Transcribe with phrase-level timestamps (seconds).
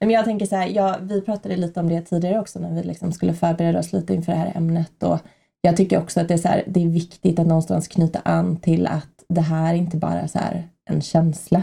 [0.00, 2.82] Men jag tänker så här, ja, vi pratade lite om det tidigare också när vi
[2.82, 5.18] liksom skulle förbereda oss lite inför det här ämnet och
[5.60, 8.56] jag tycker också att det är, så här, det är viktigt att någonstans knyta an
[8.56, 11.62] till att det här inte bara är så här en känsla,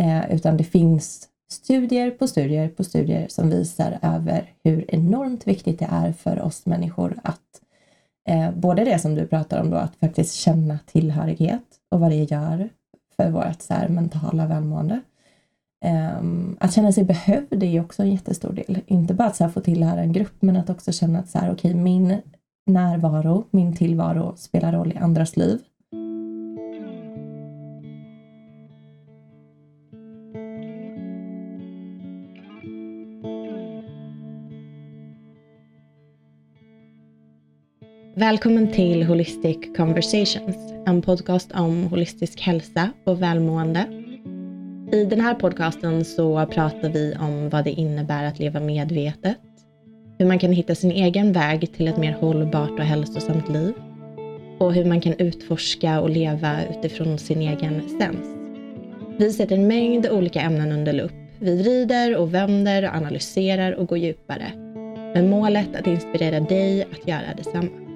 [0.00, 5.78] eh, utan det finns studier på studier på studier som visar över hur enormt viktigt
[5.78, 7.60] det är för oss människor att
[8.28, 12.30] eh, både det som du pratar om då, att faktiskt känna tillhörighet och vad det
[12.30, 12.68] gör
[13.16, 15.00] för vårt så här, mentala välmående.
[15.84, 18.80] Um, att känna sig behövd är ju också en jättestor del.
[18.86, 21.38] Inte bara att så här, få tillhöra en grupp, men att också känna att så
[21.38, 22.16] här, okay, min
[22.66, 25.58] närvaro, min tillvaro spelar roll i andras liv.
[38.14, 43.97] Välkommen till Holistic Conversations, en podcast om holistisk hälsa och välmående.
[44.92, 49.36] I den här podcasten så pratar vi om vad det innebär att leva medvetet,
[50.18, 53.74] hur man kan hitta sin egen väg till ett mer hållbart och hälsosamt liv
[54.58, 58.26] och hur man kan utforska och leva utifrån sin egen sens.
[59.18, 61.14] Vi sätter en mängd olika ämnen under lupp.
[61.38, 64.52] Vi vrider och vänder analyserar och går djupare.
[65.14, 67.87] Med målet att inspirera dig att göra detsamma.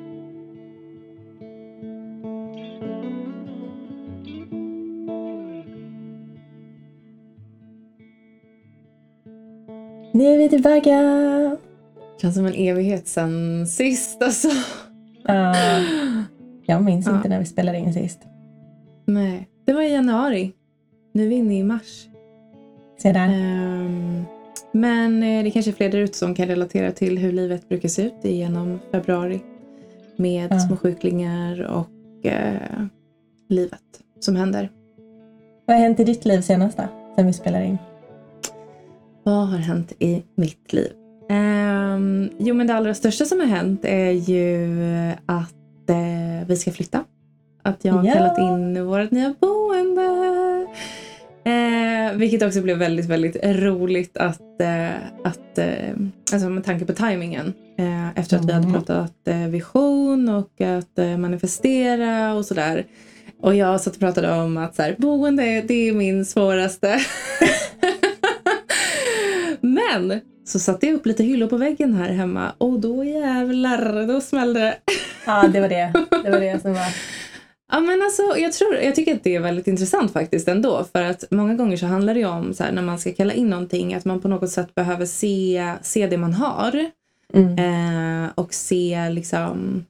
[10.14, 11.56] Nu är vi tillbaka!
[12.20, 14.48] Känns som en evighet sen sist alltså.
[15.28, 16.22] Uh,
[16.66, 17.14] jag minns uh.
[17.16, 18.20] inte när vi spelade in sist.
[19.06, 20.52] Nej, det var i januari.
[21.12, 22.06] Nu är vi inne i mars.
[22.98, 23.28] Se där.
[23.28, 24.24] Um,
[24.72, 27.88] men eh, det kanske är fler där ute som kan relatera till hur livet brukar
[27.88, 29.40] se ut genom februari.
[30.16, 30.58] Med uh.
[30.58, 31.88] små sjuklingar och
[32.24, 32.86] uh,
[33.48, 33.82] livet
[34.20, 34.70] som händer.
[35.66, 36.84] Vad har hänt i ditt liv senast då?
[37.16, 37.78] Sen vi spelade in?
[39.24, 40.92] Vad har hänt i mitt liv?
[41.30, 44.68] Um, jo, men det allra största som har hänt är ju
[45.26, 45.54] att
[45.90, 47.04] uh, vi ska flytta.
[47.62, 48.12] Att jag har ja.
[48.12, 50.02] kallat in vårt nya boende.
[51.46, 54.90] Uh, vilket också blev väldigt, väldigt roligt att, uh,
[55.24, 55.58] att
[56.32, 57.52] alltså med tanke på tajmingen.
[58.16, 58.46] efter att mm.
[58.46, 58.72] vi hade mm.
[58.82, 59.14] pratat
[59.48, 62.86] vision och att manifestera och sådär.
[63.40, 66.98] Och jag satt och pratade om att så här, boende det är min svåraste
[69.74, 74.20] Men så satte jag upp lite hyllor på väggen här hemma och då jävlar, då
[74.20, 74.76] smällde det.
[75.26, 75.92] Ja, det var det.
[76.24, 76.86] Det var det som var...
[77.72, 81.02] Ja men alltså jag, tror, jag tycker att det är väldigt intressant faktiskt ändå för
[81.02, 83.94] att många gånger så handlar det om så här, när man ska kalla in någonting
[83.94, 86.90] att man på något sätt behöver se, se det man har
[87.34, 87.58] mm.
[88.24, 89.84] eh, och se liksom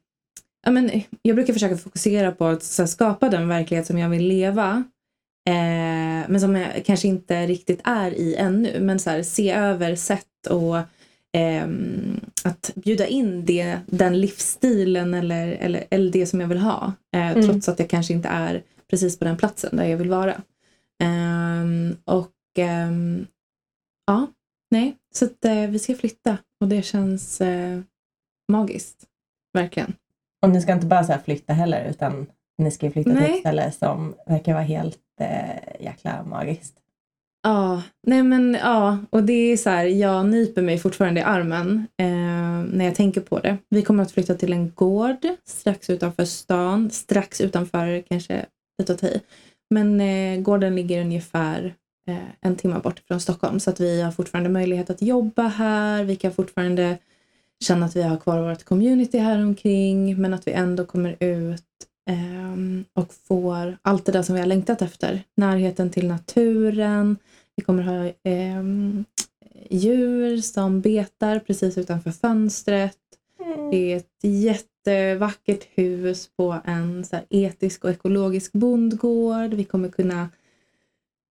[0.65, 0.91] ja, men,
[1.23, 4.85] jag brukar försöka fokusera på att här, skapa den verklighet som jag vill leva
[5.49, 8.81] Eh, men som jag kanske inte riktigt är i ännu.
[8.81, 10.77] Men så här, se över sätt och
[11.39, 11.69] eh,
[12.45, 16.93] att bjuda in det, den livsstilen eller, eller, eller det som jag vill ha.
[17.15, 17.43] Eh, mm.
[17.43, 20.43] Trots att jag kanske inte är precis på den platsen där jag vill vara.
[21.03, 23.27] Ehm, och ehm,
[24.07, 24.27] ja,
[24.71, 27.81] nej, så att eh, vi ska flytta och det känns eh,
[28.53, 29.07] magiskt.
[29.53, 29.93] Verkligen.
[30.43, 32.27] Och ni ska inte bara så flytta heller utan
[32.59, 33.25] ni ska flytta Nej.
[33.27, 34.99] till ett ställe som verkar vara helt
[35.81, 36.83] jäkla magiskt.
[37.43, 41.87] Ja, nej men ja, och det är så här, jag nyper mig fortfarande i armen
[41.97, 43.57] eh, när jag tänker på det.
[43.69, 48.47] Vi kommer att flytta till en gård strax utanför stan, strax utanför kanske
[48.79, 49.21] lite hej.
[49.71, 51.75] Men eh, gården ligger ungefär
[52.09, 56.05] eh, en timme bort från Stockholm så att vi har fortfarande möjlighet att jobba här.
[56.05, 56.99] Vi kan fortfarande
[57.65, 61.63] känna att vi har kvar vårt community här omkring men att vi ändå kommer ut
[62.95, 65.23] och får allt det där som vi har längtat efter.
[65.37, 67.17] Närheten till naturen.
[67.57, 68.13] Vi kommer ha
[68.59, 69.05] um,
[69.71, 72.99] djur som betar precis utanför fönstret.
[73.45, 73.71] Mm.
[73.71, 79.55] Det är ett jättevackert hus på en så etisk och ekologisk bondgård.
[79.55, 80.29] Vi kommer kunna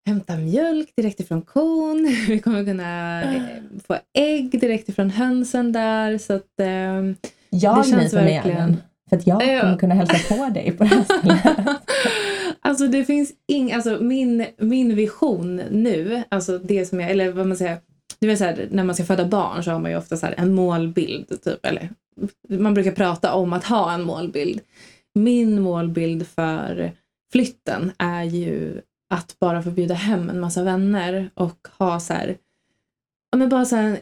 [0.06, 2.15] hämta mjölk direkt ifrån kon.
[2.27, 3.42] Vi kommer kunna eh,
[3.88, 6.18] få ägg direkt ifrån hönsen där.
[6.18, 6.68] Så att, eh,
[7.50, 8.77] jag det känns verkligen...
[9.10, 11.78] För att jag kommer kunna hälsa på dig på det här stället.
[12.62, 17.48] alltså det finns ing, alltså min, min vision nu, alltså det som jag, eller vad
[17.48, 17.78] man säger,
[18.20, 20.28] du vet så här, när man ska föda barn så har man ju ofta så
[20.38, 21.90] en målbild, typ, eller
[22.50, 24.62] man brukar prata om att ha en målbild.
[25.16, 26.92] Min målbild för
[27.32, 32.38] flytten är ju att bara få bjuda hem en massa vänner och ha så här,
[33.32, 33.98] ja men bara så här en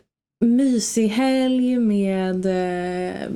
[0.55, 3.29] mysig helg med eh,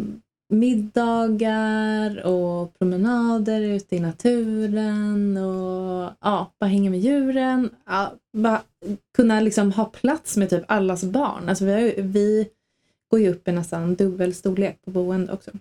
[0.51, 7.69] middagar och promenader ute i naturen och ja, bara hänga med djuren.
[7.85, 8.61] Ja, bara
[9.15, 11.49] kunna liksom ha plats med typ allas barn.
[11.49, 12.49] Alltså vi, ju- vi
[13.11, 15.51] går ju upp i nästan dubbel storlek på boende också.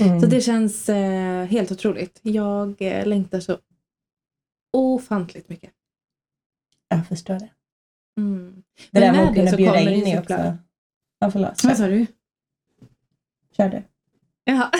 [0.00, 0.20] Mm.
[0.20, 2.18] Så det känns eh, helt otroligt.
[2.22, 3.58] Jag eh, längtar så
[4.72, 5.70] ofantligt mycket.
[6.88, 7.48] Jag förstår det.
[8.18, 8.62] Mm.
[8.90, 10.56] Det Men där med att kunna bjuda in är också...
[11.18, 11.64] Ja, förlåt.
[11.64, 12.06] Vad sa du?
[13.56, 13.82] Kör du.
[14.50, 14.70] Ja.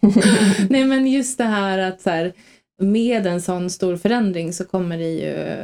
[0.70, 2.32] Nej men just det här att så här,
[2.78, 5.56] med en sån stor förändring så kommer det ju,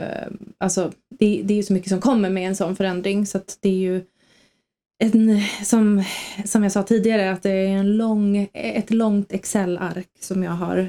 [0.58, 3.58] alltså det, det är ju så mycket som kommer med en sån förändring så att
[3.60, 4.02] det är ju
[5.02, 6.04] en, som,
[6.44, 10.88] som jag sa tidigare att det är en lång, ett långt Excel-ark som jag har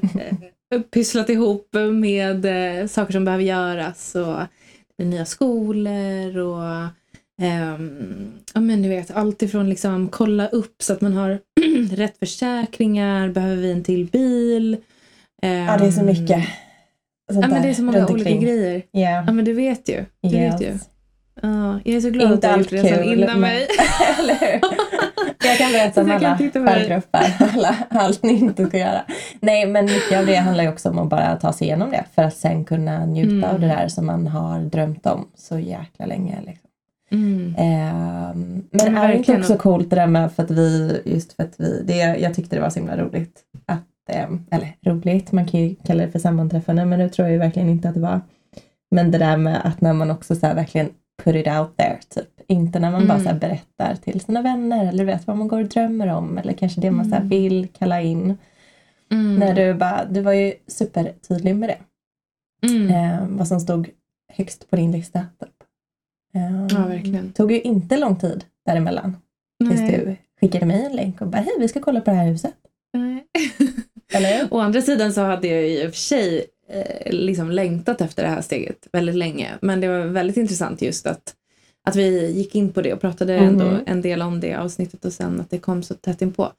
[0.70, 4.38] eh, pysslat ihop med eh, saker som behöver göras och
[5.04, 6.88] nya skolor och
[7.42, 11.40] Ehm, ja men du vet, allt ifrån liksom kolla upp så att man har
[11.96, 14.78] rätt försäkringar, behöver vi en till bil?
[15.42, 16.44] Ja, det är så mycket.
[17.32, 18.42] sånt Ja men det är så många olika omkring.
[18.42, 18.82] grejer.
[18.92, 19.24] Ja.
[19.26, 20.06] Ja men du vet ju.
[20.22, 20.66] Du vet ju.
[20.68, 20.90] Yes.
[21.42, 23.68] Ja, jag är så glad att Inte du har gjort resan innan mig.
[24.20, 24.60] Eller hur?
[25.44, 29.02] Jag kan berätta om Jag kan alla fallgropar, alla, allt ni inte ska göra.
[29.40, 32.06] Nej, men mycket av det handlar ju också om att bara ta sig igenom det
[32.16, 33.44] för att sen kunna njuta Mm.
[33.44, 36.38] av det där som man har drömt om så jäkla länge.
[36.46, 36.70] Liksom.
[37.12, 37.56] Mm.
[37.58, 41.34] Ehm, men men är det inte också coolt det där med för att vi, just
[41.34, 43.40] för att vi, det, jag tyckte det var så himla roligt.
[43.66, 47.34] Att, ehm, eller roligt, man kan ju kalla det för sammanträffande, men nu tror jag
[47.34, 48.22] ju verkligen inte att det var.
[48.96, 50.90] Men det där med att när man också så verkligen
[51.24, 52.28] put it out there, typ.
[52.48, 53.24] Inte när man bara Mm.
[53.26, 56.54] så här berättar till sina vänner eller vet vad man går och drömmer om eller
[56.54, 57.30] kanske det man så Mm.
[57.30, 58.38] vill kalla in.
[59.12, 59.36] Mm.
[59.36, 61.78] När du bara, du var ju supertydlig med det.
[62.68, 62.92] Mm.
[62.92, 63.90] Ehm, vad som stod
[64.34, 65.26] högst på din lista.
[65.40, 65.50] Typ.
[66.34, 67.32] Ehm, Ja, verkligen.
[67.34, 69.18] tog ju inte lång tid däremellan.
[69.70, 72.28] Tills du skickade mig en länk och bara hej vi ska kolla på det här
[72.28, 72.54] huset.
[72.94, 73.26] Nej.
[74.14, 74.48] Eller?
[74.54, 78.24] Å andra sidan så hade jag ju i och för sig eh, liksom längtat efter
[78.24, 79.50] det här steget väldigt länge.
[79.62, 81.34] Men det var väldigt intressant just att,
[81.88, 83.80] att vi gick in på det och pratade ändå Mhm.
[83.86, 86.52] en del om det avsnittet och sen att det kom så tätt inpå.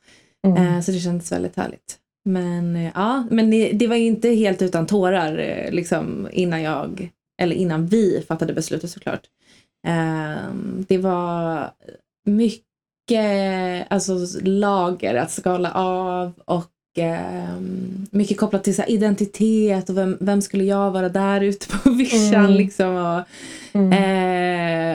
[0.46, 0.66] Mm.
[0.76, 1.98] Eh, så det kändes väldigt härligt.
[2.24, 6.62] Men eh, ja, men det, det var ju inte helt utan tårar eh, liksom innan
[6.62, 7.10] jag,
[7.42, 9.20] eller innan vi fattade beslutet såklart.
[9.86, 10.54] Eh,
[10.88, 11.70] det var
[12.26, 14.12] mycket alltså,
[14.42, 16.68] lager att skala av och
[16.98, 17.60] eh,
[18.10, 21.90] mycket kopplat till så här, identitet och vem, vem skulle jag vara där ute på
[21.98, 22.52] vischan Mm.
[22.56, 22.94] liksom.
[22.96, 23.22] Och,
[23.74, 23.92] Mm.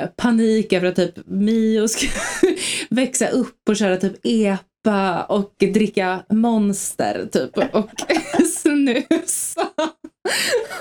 [0.03, 2.07] eh, panik över att typ Mio ska
[2.89, 4.25] växa upp och köra typ
[4.87, 7.89] epa och dricka monster typ och
[8.61, 9.61] snusa.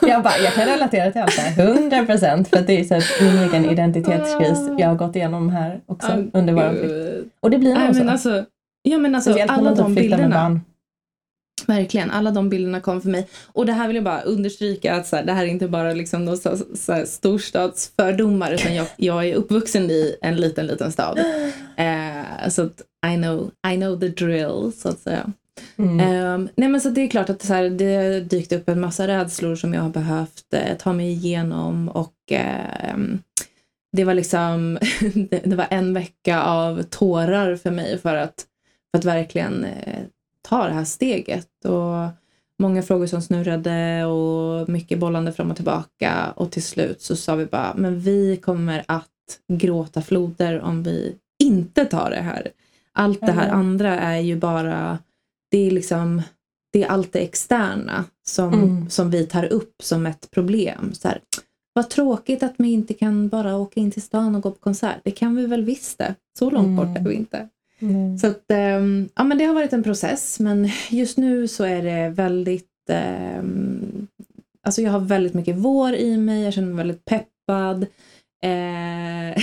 [0.03, 2.49] Jag, bara, jag kan relatera till allt det här, 100 procent.
[2.49, 6.09] För att det är så att min egen identitetskris jag har gått igenom här också
[6.13, 6.83] Ah, under vår flytt.
[6.83, 7.31] gud.
[7.41, 7.99] Och det blir nog så.
[7.99, 8.45] men alltså,
[8.83, 10.61] ja men alltså alla typ de bilderna.
[11.67, 13.29] Verkligen, alla de bilderna kom för mig.
[13.53, 15.93] Och det här vill jag bara understryka att så här, det här är inte bara
[15.93, 20.93] liksom någon så, så här, storstadsfördomar utan jag, jag är uppvuxen i en liten, liten
[20.93, 21.19] stad.
[21.79, 22.83] Eh, så att
[23.13, 25.33] I know, I know the drill så att säga.
[25.77, 26.01] Mm.
[26.01, 29.09] Ehm, nej men så det är klart att så här, det dykt upp en massa
[29.09, 33.19] rädslor som jag har behövt eh, ta mig igenom och ehm,
[33.93, 34.79] det var liksom,
[35.31, 38.47] det, det var en vecka av tårar för mig för att,
[38.91, 40.03] för att verkligen eh,
[40.49, 42.09] ta det här steget och
[42.59, 47.35] många frågor som snurrade och mycket bollande fram och tillbaka och till slut så sa
[47.35, 49.07] vi bara, men vi kommer att
[49.53, 52.49] gråta floder om vi inte tar det här.
[52.97, 53.59] Allt det här Mm.
[53.59, 54.99] andra är ju bara
[55.51, 56.23] det är liksom
[56.73, 58.91] det är allt det externa som, Mm.
[58.91, 60.95] som vi tar upp som ett problem.
[60.95, 61.21] Så här,
[61.73, 65.01] vad tråkigt att man inte kan bara åka in till stan och gå på konsert.
[65.05, 66.15] Det kan vi väl visst det.
[66.39, 66.77] Så långt Mm.
[66.77, 67.49] bort är vi inte.
[67.81, 68.19] Mm.
[68.19, 71.83] Så att, ehm, ja, men det har varit en process men just nu så är
[71.83, 74.07] det väldigt ehm,
[74.63, 77.83] Alltså jag har väldigt mycket vår i mig, jag känner mig väldigt peppad.
[78.43, 79.43] Eh,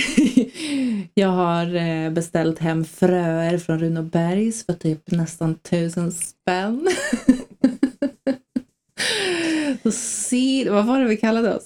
[1.14, 6.88] jag har eh, beställt hem fröer från Runobergs för typ nästan tusen spänn.
[9.92, 11.64] Seed, vad var det vi kallade oss?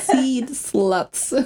[0.06, 1.32] Seed sluts.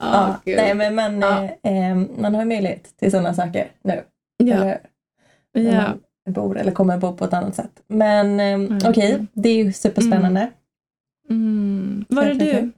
[0.00, 0.56] Ja, gud.
[0.56, 1.48] nej, men man, Ja.
[1.62, 4.02] eh, eh, man har möjlighet till sådana saker nu.
[4.36, 5.94] ja, Eller, ja.
[6.26, 7.70] man bor eller kommer bo på ett annat sätt.
[7.88, 8.78] Men eh, Mm.
[8.84, 10.50] okej, det är ju superspännande.
[11.30, 12.04] Mm.
[12.08, 12.70] Var är du?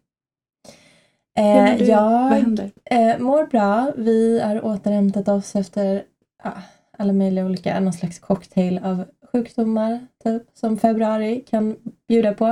[1.39, 1.85] Eh, du?
[1.85, 2.71] Vad jag händer?
[2.85, 3.93] eh, mår bra.
[3.97, 6.03] Vi har återhämtat oss efter
[6.45, 6.53] ja,
[6.99, 11.77] alla möjliga olika, någon slags cocktail av sjukdomar typ, som februari kan
[12.09, 12.47] bjuda på.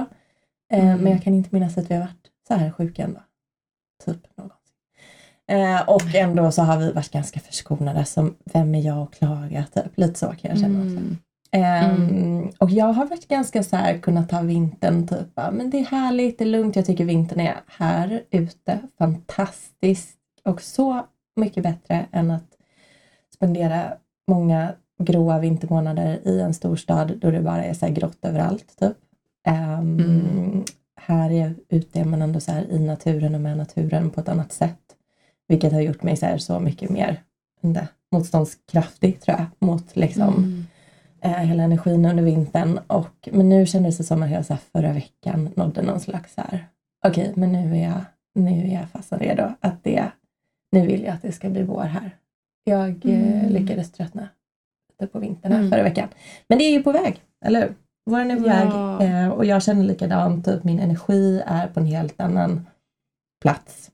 [0.73, 0.99] Eh, Mm.
[1.01, 3.21] Men jag kan inte minnas att vi har varit så här sjuka ändå.
[4.05, 4.57] Typ någonsin.
[5.49, 8.05] Eh, och ändå så har vi varit ganska förskonade.
[8.05, 9.65] Som, vem är jag att klaga?
[9.75, 9.93] Typ.
[9.99, 10.97] Lite så kan jag känna också.
[11.51, 11.65] Mm.
[11.65, 15.85] Ehm, Och jag har varit ganska så här, kunnat ta vintern typ, men det är
[15.85, 16.77] härligt, det är lugnt.
[16.77, 22.47] Jag tycker vintern är här ute fantastiskt och så mycket bättre än att
[23.35, 23.93] spendera
[24.29, 28.77] många gråa vintermånader i en storstad då det bara är så här grått överallt.
[28.81, 28.97] Typ.
[29.47, 30.65] Ehm, Mm.
[31.01, 34.29] Här är, ute är man ändå så här i naturen och med naturen på ett
[34.29, 34.79] annat sätt.
[35.49, 37.23] Vilket har gjort mig så, så mycket mer
[38.13, 40.67] motståndskraftig tror jag mot liksom, Mm.
[41.21, 42.79] Eh, hela energin under vintern.
[42.87, 46.35] Och, men nu kändes det som att jag så här, förra veckan nådde någon slags
[46.35, 46.67] så här,
[47.07, 48.01] okej, men nu är jag,
[48.35, 49.43] nu är jag fasen redo.
[49.61, 50.05] Att det,
[50.73, 52.11] nu vill jag att det ska bli vår här.
[52.65, 53.49] Jag eh, Mm.
[53.53, 54.29] lyckades tröttna
[54.91, 55.71] lite på vintern här Mm.
[55.71, 56.09] förra veckan.
[56.49, 57.75] Men det är ju på väg, eller hur?
[58.11, 58.97] Våren är på Ja.
[58.99, 62.67] väg eh, och jag känner likadant, typ min energi är på en helt annan
[63.43, 63.91] plats.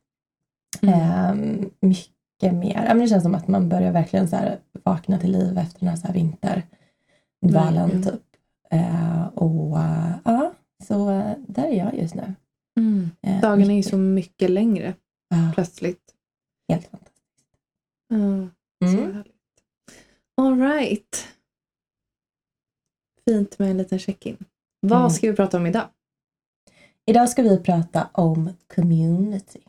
[0.83, 0.95] Mm.
[1.01, 2.95] Ehm, mycket mer.
[2.95, 5.97] Det känns som att man börjar verkligen så här vakna till liv efter den här,
[5.97, 6.15] så här
[7.43, 7.91] vinterdvalen.
[7.91, 8.03] Verkligen.
[8.03, 8.23] Typ.
[8.71, 10.53] Eh, och eh, ja,
[10.85, 12.35] så eh, där är jag just nu.
[12.81, 13.11] Mm.
[13.23, 14.95] Eh, Dagarna är ju så mycket längre
[15.29, 16.15] ja, plötsligt.
[16.69, 17.23] helt fantastiskt.
[18.09, 18.49] Ja,
[18.89, 19.15] Så Mm.
[19.15, 19.33] härligt.
[20.37, 21.29] All right.
[23.29, 24.37] Fint med en liten check-in.
[24.81, 25.11] Vad Mm.
[25.11, 25.89] ska vi prata om idag?
[27.07, 29.61] Idag ska vi prata om community.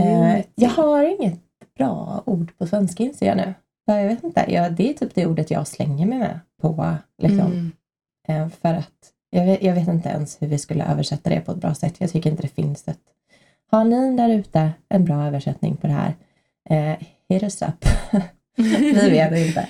[0.00, 1.40] Eh, jag har inget
[1.76, 3.54] bra ord på svenska inser jag nu.
[3.86, 6.40] Jag vet inte, jag, det är typ det ordet jag slänger mig med
[6.72, 6.96] på.
[7.22, 7.52] Liksom.
[7.52, 7.72] Mm.
[8.28, 11.52] Eh, För att jag vet, jag vet inte ens hur vi skulle översätta det på
[11.52, 11.94] ett bra sätt.
[11.98, 13.00] Jag tycker inte det finns ett.
[13.70, 16.14] Har ni där ute en bra översättning på det här?
[16.70, 17.86] Eh, hit us up.
[18.56, 19.60] vi vet inte.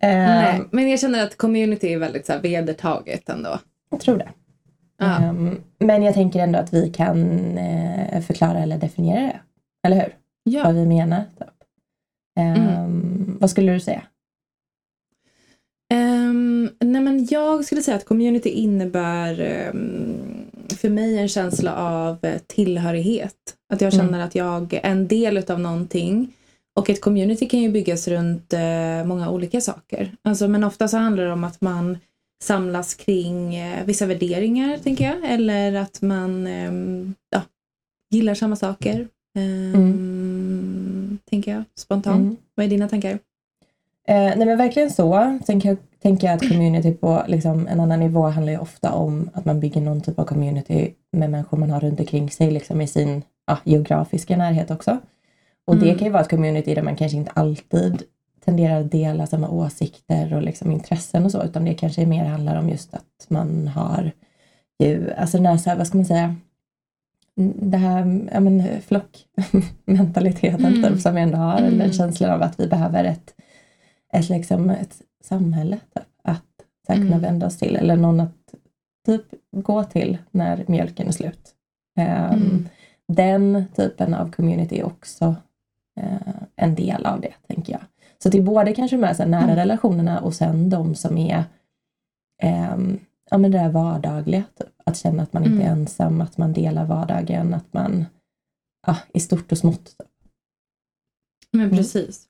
[0.00, 3.58] Eh, Nej, men jag känner att community är väldigt så här vedertaget ändå.
[3.90, 4.28] Jag tror det.
[4.98, 5.22] Ja.
[5.22, 9.40] Ehm, men jag tänker ändå att vi kan eh, förklara eller definiera det.
[9.86, 10.16] Eller hur?
[10.44, 10.62] Ja.
[10.64, 11.24] Vad vi menar.
[11.38, 11.48] Typ.
[12.38, 14.02] Ehm, Vad skulle du säga?
[16.34, 20.14] Ehm, nej men jag skulle säga att community innebär ehm,
[20.76, 23.34] för mig en känsla av eh, tillhörighet.
[23.72, 24.06] Att jag Mm.
[24.06, 26.32] känner att jag är en del utav någonting.
[26.80, 30.16] Och ett community kan ju byggas runt eh, många olika saker.
[30.22, 31.98] Alltså, men ofta så handlar det om att man
[32.44, 35.16] samlas kring eh, vissa värderingar, tänker jag.
[35.32, 37.42] Eller att man ehm, ja,
[38.14, 39.08] gillar samma saker.
[39.38, 42.22] Ehm, Tänker jag spontant.
[42.22, 42.36] Mm.
[42.54, 43.18] Vad är dina tankar?
[44.08, 45.38] Eh, nej men verkligen så.
[45.46, 48.92] Sen kan jag, tänker jag att community på liksom, en annan nivå handlar ju ofta
[48.92, 52.50] om att man bygger någon typ av community med människor man har runt omkring sig
[52.50, 54.98] liksom i sin ja, geografiska närhet också.
[55.66, 55.98] Och det Mm.
[55.98, 58.02] kan ju vara ett community där man kanske inte alltid
[58.44, 62.58] tenderar att dela samma åsikter och liksom intressen och så, utan det kanske mer handlar
[62.58, 64.10] om just att man har
[64.78, 66.34] ju, alltså den här, så här, vad ska man säga,
[67.56, 70.82] det här, ja men flockmentaliteten Mm.
[70.82, 71.80] typ, som vi ändå har, Mm.
[71.80, 73.34] eller känslan av att vi behöver ett,
[74.14, 76.44] ett, liksom, ett samhälle typ, att
[76.86, 77.20] så här, kunna Mm.
[77.20, 78.54] vända oss till, eller någon att
[79.06, 81.54] typ gå till när mjölken är slut.
[81.98, 82.68] Ehm, Mm.
[83.08, 85.34] Den typen av community är också
[86.00, 87.82] eh, en del av det, tänker jag.
[88.22, 89.56] Så det är både kanske de här, nära Mm.
[89.56, 91.44] relationerna och sen de som är
[92.42, 92.98] ehm,
[93.30, 94.44] ja, men det där vardagliga.
[94.58, 94.68] Typ.
[94.86, 95.78] Att känna att man inte är Mm.
[95.78, 98.06] ensam, att man delar vardagen, att man
[98.86, 99.84] ja, i stort och smått.
[99.84, 100.08] Typ.
[101.52, 101.76] Men Mm.
[101.76, 102.26] precis.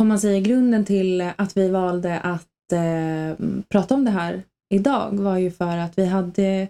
[0.00, 5.10] Om man säger grunden till att vi valde att eh, prata om det här idag
[5.12, 6.68] var ju för att vi hade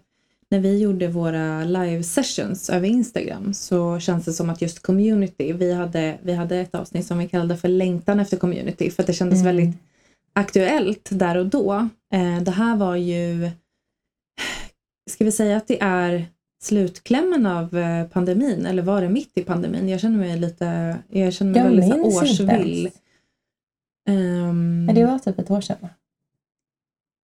[0.52, 5.52] när vi gjorde våra live sessions över Instagram så känns det som att just community,
[5.52, 9.06] vi hade, vi hade ett avsnitt som vi kallade för längtan efter community för att
[9.06, 9.56] det kändes Mm.
[9.56, 9.76] väldigt
[10.32, 11.88] aktuellt där och då.
[12.12, 13.50] Eh, det här var ju,
[15.10, 16.26] ska vi säga att det är
[16.62, 19.88] slutklämmen av eh, pandemin eller var det mitt i pandemin?
[19.88, 23.01] Jag känner mig lite, jag känner mig Jag väldigt minns inte
[24.08, 25.88] Ehm, Men det var typ ett år sedan.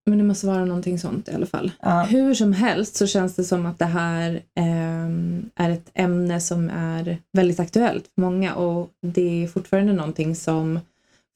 [0.07, 1.73] men det måste vara någonting sånt i alla fall.
[1.81, 2.03] Ja.
[2.03, 6.71] Hur som helst så känns det som att det här ehm, är ett ämne som
[6.71, 10.81] är väldigt aktuellt för många och det är fortfarande någonting som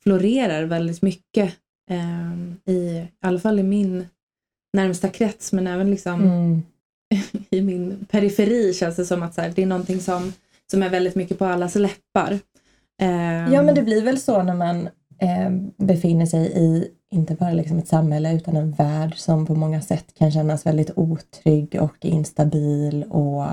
[0.02, 1.54] florerar väldigt mycket
[1.90, 4.06] ehm, i, i alla fall i min
[4.72, 6.62] närmsta krets men även liksom Mm.
[7.50, 10.32] i min periferi känns det som att här, det är någonting som,
[10.70, 12.38] som är väldigt mycket på allas läppar.
[13.02, 14.88] Ehm, Ja men det blir väl så när man
[15.22, 19.80] eh, befinner sig i, inte bara liksom ett samhälle utan en värld som på många
[19.82, 23.44] sätt kan kännas väldigt otrygg och instabil och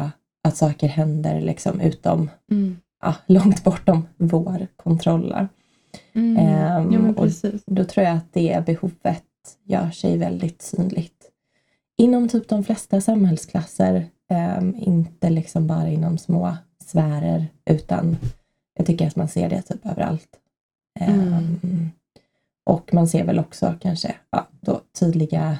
[0.43, 5.47] att saker händer liksom utom, mm, ja, långt bortom vår kontroll.
[6.15, 7.61] mm, Ehm, och- precis.
[7.65, 9.23] Då tror jag att det behovet
[9.65, 11.25] gör sig väldigt synligt.
[11.97, 18.17] Inom typ de flesta samhällsklasser, ehm, inte liksom bara inom små sfärer utan
[18.75, 20.27] Jag tycker att man ser det typ överallt.
[21.07, 21.89] Mm.
[22.65, 25.57] Och man ser väl också kanske ja, då, tydliga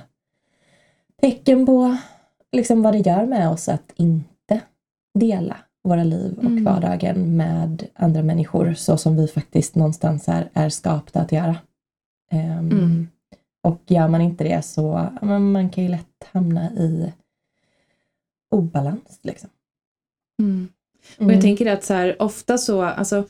[1.22, 1.98] tecken på
[2.52, 4.62] liksom vad det gör med oss att inte
[5.20, 6.64] dela våra liv och Mm.
[6.64, 11.56] vardagen med andra människor så som vi faktiskt någonstans är, är skapta att göra.
[12.32, 13.08] Ehm, Mm.
[13.64, 17.14] Och gör man inte det så man kan ju lätt hamna i
[18.52, 19.20] obalans.
[19.22, 19.50] Liksom.
[20.40, 20.68] Mm.
[21.18, 23.26] Och jag tänker att så här, ofta så, alltså,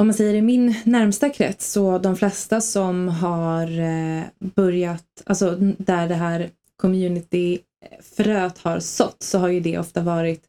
[0.00, 4.22] om man säger i min närmsta krets, så de flesta som har eh,
[4.54, 6.50] börjat, alltså där det här
[6.82, 10.42] community-fröet har sått, så har ju det ofta varit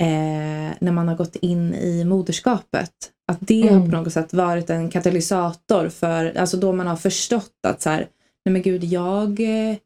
[0.00, 2.90] eh, när man har gått in i moderskapet.
[3.32, 3.90] Att det har Mm.
[3.90, 8.06] på något sätt varit en katalysator för, alltså då man har förstått att så här,
[8.44, 9.76] nej men gud, jag, eh,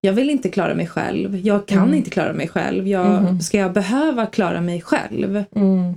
[0.00, 1.36] jag vill inte klara mig själv.
[1.46, 1.94] Jag kan Mm.
[1.94, 2.88] inte klara mig själv.
[2.88, 3.40] Jag, Mhm.
[3.40, 5.44] Ska jag behöva klara mig själv?
[5.56, 5.94] Mm.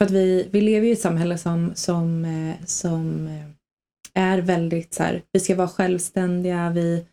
[0.00, 4.38] För att vi, vi lever ju i ett samhälle som, som, eh, som eh, är
[4.38, 7.04] väldigt så här, vi ska vara självständiga, vi,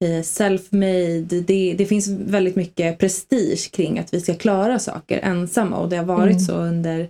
[0.00, 1.40] vi är self-made.
[1.40, 5.96] Det, det finns väldigt mycket prestige kring att vi ska klara saker ensamma och det
[5.96, 6.40] har varit Mm.
[6.40, 7.00] så under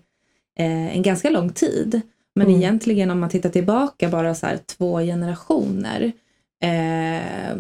[0.59, 2.01] eh, en ganska lång tid.
[2.35, 2.61] Men Mm.
[2.61, 6.13] egentligen om man tittar tillbaka bara så här två generationer
[6.63, 7.57] eh,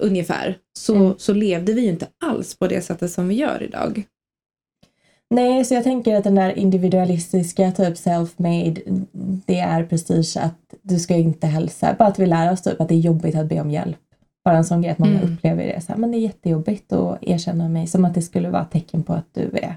[0.00, 1.14] ungefär så, Mm.
[1.18, 4.02] så levde vi ju inte alls på det sättet som vi gör idag.
[5.34, 9.04] Nej, så jag tänker att den där individualistiska typ self-made,
[9.46, 11.96] det är prestige att du ska inte hälsa.
[11.98, 13.98] Bara att vi lär oss typ att det är jobbigt att be om hjälp.
[14.44, 15.32] Bara en sån grej att många Mm.
[15.34, 15.80] upplever det.
[15.80, 17.86] Så här, men det är jättejobbigt att erkänna mig.
[17.86, 19.76] Som att det skulle vara ett tecken på att du är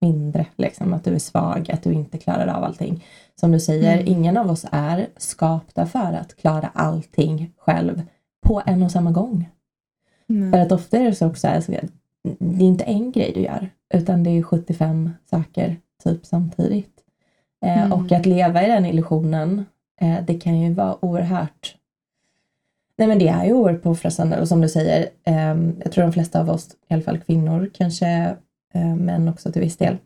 [0.00, 0.46] mindre.
[0.56, 3.04] Liksom, att du är svag, att du inte klarar av allting.
[3.40, 4.06] Som du säger, Mm.
[4.08, 8.02] ingen av oss är skapta för att klara allting själv
[8.46, 9.48] på en och samma gång.
[10.52, 11.78] För att ofta är det så också här, så att
[12.38, 16.92] det är inte en grej du gör, utan det är 75 saker typ samtidigt.
[17.64, 17.92] Eh, Mm.
[17.92, 19.64] Och att leva i den illusionen,
[20.00, 21.78] eh, det kan ju vara oerhört
[22.98, 26.12] Nej men det är ju oerhört påfrestande och som du säger, eh, jag tror de
[26.12, 28.36] flesta av oss, i alla fall kvinnor, kanske
[28.74, 29.96] eh, män också till viss del.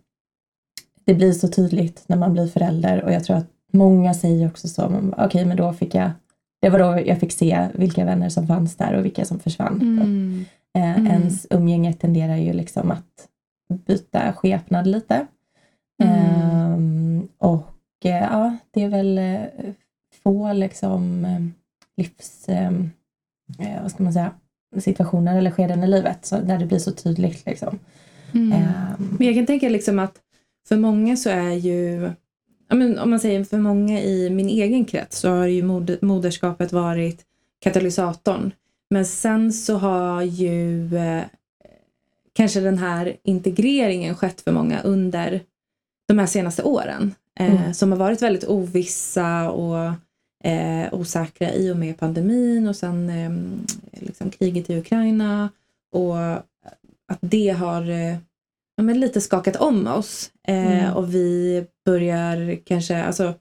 [1.04, 4.68] Det blir så tydligt när man blir förälder och jag tror att många säger också
[4.68, 6.10] så, men, okej men då fick jag,
[6.60, 9.80] det var då jag fick se vilka vänner som fanns där och vilka som försvann.
[9.82, 10.44] Mm.
[10.78, 11.06] Eh, Mm.
[11.06, 13.28] Ens umgänge tenderar ju liksom att
[13.86, 15.26] byta skepnad lite.
[16.02, 16.14] Mm.
[16.14, 17.66] Ehm, och
[18.04, 19.42] eh, ja, det är väl eh,
[20.24, 21.40] få liksom eh,
[21.96, 22.72] livs, eh,
[23.58, 24.32] eh, vad ska man säga,
[24.78, 27.46] situationer eller skeden i livet så, där det blir så tydligt.
[27.46, 27.78] Liksom.
[28.34, 28.52] Mm.
[28.52, 30.18] Ehm, Men jag kan tänka liksom att
[30.68, 32.10] för många så är ju,
[32.68, 36.72] men om man säger för många i min egen krets så har ju mod, moderskapet
[36.72, 37.22] varit
[37.60, 38.52] katalysatorn.
[38.92, 41.22] Men sen så har ju eh,
[42.32, 45.40] kanske den här integreringen skett för många under
[46.08, 47.14] de här senaste åren.
[47.40, 47.74] Eh, Mm.
[47.74, 49.92] Som har varit väldigt ovissa och
[50.44, 53.32] eh, osäkra i och med pandemin och sen eh,
[54.02, 55.48] liksom kriget i Ukraina.
[55.92, 56.18] Och
[57.12, 58.16] att det har eh,
[58.76, 60.30] ja, lite skakat om oss.
[60.48, 60.94] Eh, Mm.
[60.94, 63.34] Och vi börjar kanske, alltså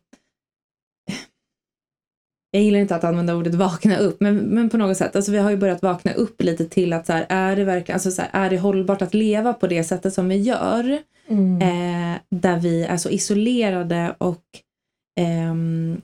[2.52, 5.16] jag gillar inte att använda ordet vakna upp, men, men på något sätt.
[5.16, 7.96] Alltså vi har ju börjat vakna upp lite till att så här, är det verkligen,
[7.96, 10.98] alltså så här, är det hållbart att leva på det sättet som vi gör?
[11.28, 14.44] mm, Eh, där vi är så isolerade och
[15.20, 16.02] ehm,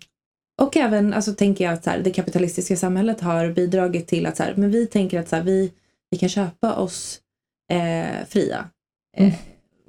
[0.62, 4.38] och även, alltså tänker jag att så här, det kapitalistiska samhället har bidragit till att
[4.38, 5.72] så här, men vi tänker att så här, vi,
[6.12, 7.20] vi kan köpa oss
[7.72, 8.70] eh, fria.
[9.18, 9.34] Eh, Mm.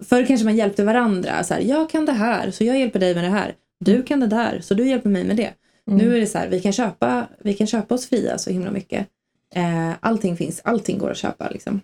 [0.01, 1.45] Förr kanske man hjälpte varandra.
[1.45, 3.55] Så jag kan det här, så jag hjälper dig med det här.
[3.85, 5.53] Du kan det där, så du hjälper mig med det.
[5.89, 8.51] Mm, Nu är det så här, vi kan köpa, vi kan köpa oss fria så
[8.51, 9.07] himla mycket.
[9.55, 11.49] Eh, allting finns, allting går att köpa.
[11.51, 11.81] Liksom.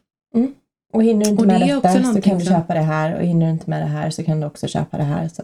[0.92, 2.80] och hinner du inte och det med också detta så kan du som- köpa det
[2.80, 5.28] här och hinner du inte med det här så kan du också köpa det här.
[5.28, 5.42] Så.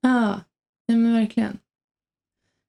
[0.00, 0.40] Ja,
[0.88, 1.58] nej men verkligen.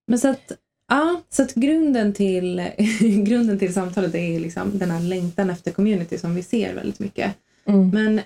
[0.07, 0.51] Men så att,
[0.89, 2.69] ja, så att grunden, till,
[3.25, 7.35] grunden till samtalet är liksom den här längtan efter community som vi ser väldigt mycket.
[7.65, 7.89] Mm.
[7.89, 8.21] Men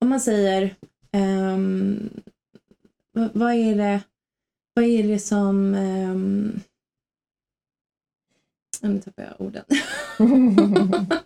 [0.00, 0.74] om man säger,
[3.12, 4.00] vad, vad är det
[4.74, 5.74] vad är det som...
[5.74, 6.60] Um,
[8.82, 9.64] nu tappar jag orden.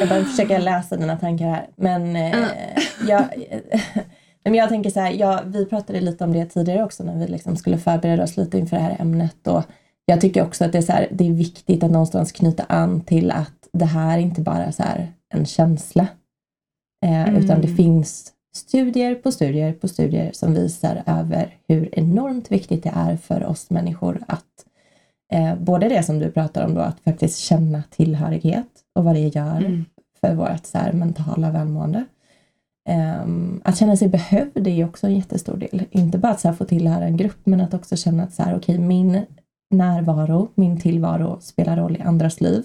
[0.00, 1.68] Jag bara försöker läsa dina tankar här.
[1.76, 2.48] Men, eh,
[3.08, 3.24] jag,
[4.44, 7.26] men jag tänker så här, ja, vi pratade lite om det tidigare också när vi
[7.26, 9.46] liksom skulle förbereda oss lite inför det här ämnet.
[9.46, 9.62] Och
[10.06, 13.00] jag tycker också att det är, så här, det är viktigt att någonstans knyta an
[13.00, 14.82] till att det här inte bara är så
[15.34, 16.06] en känsla.
[17.04, 17.36] Eh, Mm.
[17.36, 22.92] Utan det finns studier på studier på studier som visar över hur enormt viktigt det
[22.94, 24.64] är för oss människor att
[25.32, 29.20] eh, både det som du pratar om då, att faktiskt känna tillhörighet och vad det
[29.20, 29.84] gör Mm.
[30.20, 32.04] för vårt så här, mentala välmående.
[33.24, 35.82] Um, att känna sig behövd är ju också en jättestor del.
[35.90, 38.42] Inte bara att så här, få tillhöra en grupp men att också känna att så
[38.42, 39.22] här, okay, min
[39.70, 42.64] närvaro, min tillvaro spelar roll i andras liv.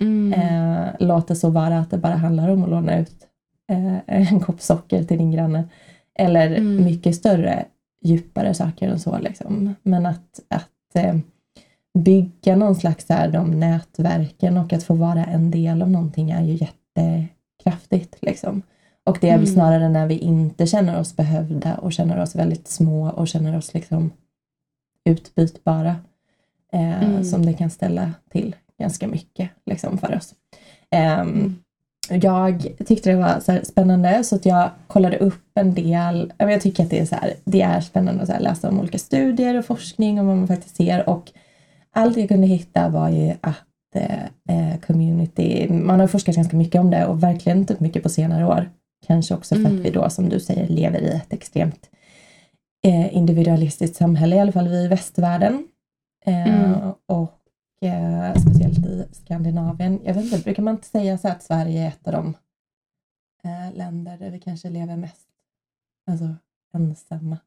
[0.00, 0.40] Mm.
[0.40, 3.27] Uh, låt det så vara att det bara handlar om att låna ut
[3.72, 5.68] uh, en kopp socker till din granne.
[6.14, 6.84] Eller mm.
[6.84, 7.64] mycket större,
[8.02, 9.18] djupare saker än så.
[9.18, 9.74] Liksom.
[9.82, 11.20] Men att, att uh,
[11.98, 16.42] bygga någon slags här, de nätverken och att få vara en del av någonting är
[16.42, 18.16] ju jättekraftigt.
[18.20, 18.62] Liksom.
[19.04, 19.54] Och det är väl mm.
[19.54, 23.74] snarare när vi inte känner oss behövda och känner oss väldigt små och känner oss
[23.74, 24.10] liksom
[25.04, 25.96] utbytbara
[26.72, 27.24] eh, mm.
[27.24, 30.34] som det kan ställa till ganska mycket liksom, för oss.
[30.90, 31.56] Eh, mm.
[32.10, 36.82] Jag tyckte det var så spännande så att jag kollade upp en del, jag tycker
[36.82, 40.20] att det är, så här, det är spännande att läsa om olika studier och forskning
[40.20, 41.30] och vad man faktiskt ser och
[41.92, 46.80] allt jag kunde hitta var ju att eh, eh community, man har forskat ganska mycket
[46.80, 48.68] om det och verkligen typ mycket på senare år
[49.06, 49.78] Kanske också för mm.
[49.78, 51.90] att vi då, som du säger, lever i ett extremt
[52.84, 55.68] eh, individualistiskt samhälle, i alla fall vi i västvärlden.
[56.26, 56.92] Eh, mm.
[57.06, 57.37] Och
[57.80, 60.00] eh, speciellt i Skandinavien.
[60.04, 62.34] Jag vet inte, brukar man inte säga så att Sverige är ett av de
[63.44, 65.28] eh, länder där vi kanske lever mest
[66.10, 66.34] alltså,
[66.74, 67.38] ensamma?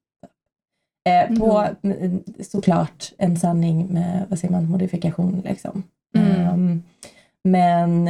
[1.04, 2.24] Eh, på mm.
[2.40, 5.84] såklart en sanning med, vad säger man, modifikation liksom.
[6.14, 6.84] Um,
[7.44, 8.06] men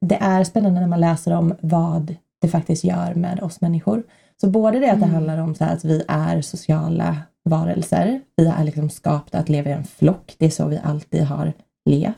[0.00, 4.02] det är spännande när man läser om vad det faktiskt gör med oss människor.
[4.40, 5.14] Så både det att det mm.
[5.14, 9.72] handlar om så att vi är sociala varelser, vi är liksom skapta att leva i
[9.72, 11.52] en flock, det är så vi alltid har
[11.84, 12.14] levt.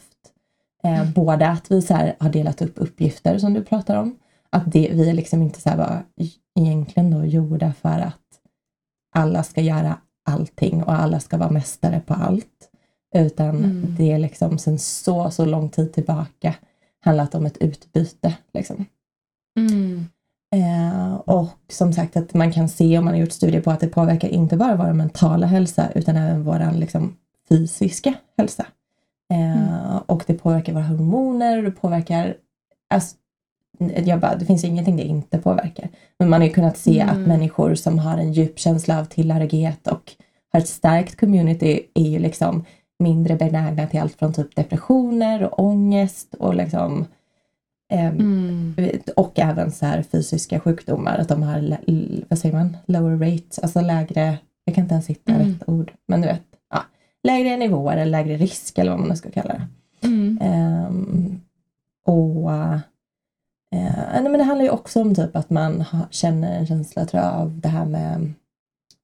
[0.84, 1.12] Eh, mm.
[1.12, 4.18] Både att vi så har delat upp uppgifter som du pratar om,
[4.50, 6.02] att det, vi är liksom inte så här var
[6.60, 8.18] egentligen då gjorda för att
[9.14, 12.68] alla ska göra allting och alla ska vara mästare på allt.
[13.14, 13.94] Utan mm.
[13.98, 16.54] det är liksom sedan så, så lång tid tillbaka
[17.00, 18.34] handlat om ett utbyte.
[18.54, 18.84] Liksom.
[19.58, 20.06] Mm.
[20.52, 23.80] Eh, och som sagt att man kan se om man har gjort studier på att
[23.80, 27.16] det påverkar inte bara vår mentala hälsa utan även vår liksom,
[27.48, 28.66] fysiska hälsa.
[29.30, 29.98] Eh, mm.
[30.06, 32.34] Och det påverkar våra hormoner och det påverkar
[32.90, 33.16] alltså,
[34.04, 35.88] jag bara, det finns ingenting det inte påverkar.
[36.18, 37.14] Men man har ju kunnat se mm.
[37.14, 40.12] att människor som har en djup känsla av tillhörighet och
[40.52, 42.64] har ett starkt community är ju liksom
[42.98, 47.06] mindre benägna till allt från typ depressioner och ångest och liksom
[47.98, 48.74] mm.
[49.16, 51.76] Och även så här fysiska sjukdomar, att de har,
[52.28, 55.48] vad säger man, lower rates, alltså lägre, jag kan inte ens hitta mm.
[55.48, 56.84] rätt ord, men du vet, ja,
[57.22, 59.68] lägre nivåer eller lägre risk eller vad man nu ska kalla det.
[60.06, 60.38] Mm.
[60.86, 61.40] Um,
[62.06, 62.78] och uh,
[64.22, 67.32] men det handlar ju också om typ att man ha, känner en känsla tror jag,
[67.34, 68.32] av det här med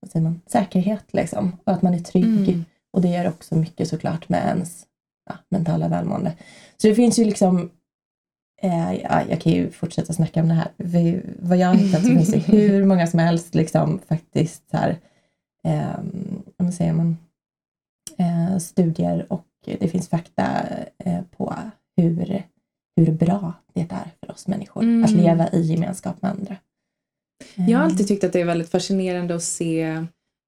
[0.01, 2.49] vad säger man, säkerhet liksom, och att man är trygg.
[2.49, 2.65] Mm.
[2.93, 4.87] Och det gör också mycket såklart med ens
[5.31, 6.33] ja, mentala välmående.
[6.77, 7.71] Så det finns ju liksom
[8.61, 10.69] ja, jag kan ju fortsätta snacka om det här.
[10.77, 14.77] Vi, vad jag har hittat så finns det hur många som helst liksom faktiskt så
[14.77, 14.97] här,
[15.65, 17.17] eh, säger man,
[18.19, 20.67] eh, studier och det finns fakta
[21.05, 21.55] eh, på
[21.97, 22.43] hur,
[22.97, 25.05] hur bra det är för oss människor mm.
[25.05, 26.57] att leva i gemenskap med andra.
[27.55, 30.07] Jag har alltid tyckt att det är väldigt fascinerande att se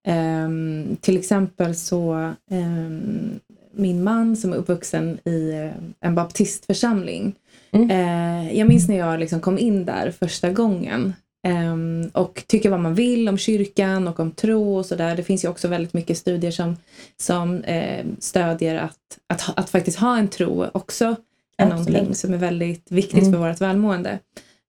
[0.09, 3.40] Um, till exempel så um,
[3.73, 5.70] min man som är uppvuxen i
[6.01, 7.35] en baptistförsamling
[7.73, 7.91] Mm.
[7.91, 11.15] Eh, jag minns när jag liksom kom in där första gången
[11.47, 11.77] eh,
[12.13, 15.17] och tycker vad man vill om kyrkan och om tro och sådär.
[15.17, 16.77] Det finns ju också väldigt mycket studier som,
[17.17, 21.17] som eh, stödjer att, att, att faktiskt ha en tro också
[21.57, 21.89] är Absolut.
[21.89, 23.33] någonting som är väldigt viktigt mm.
[23.33, 24.19] för vårt välmående.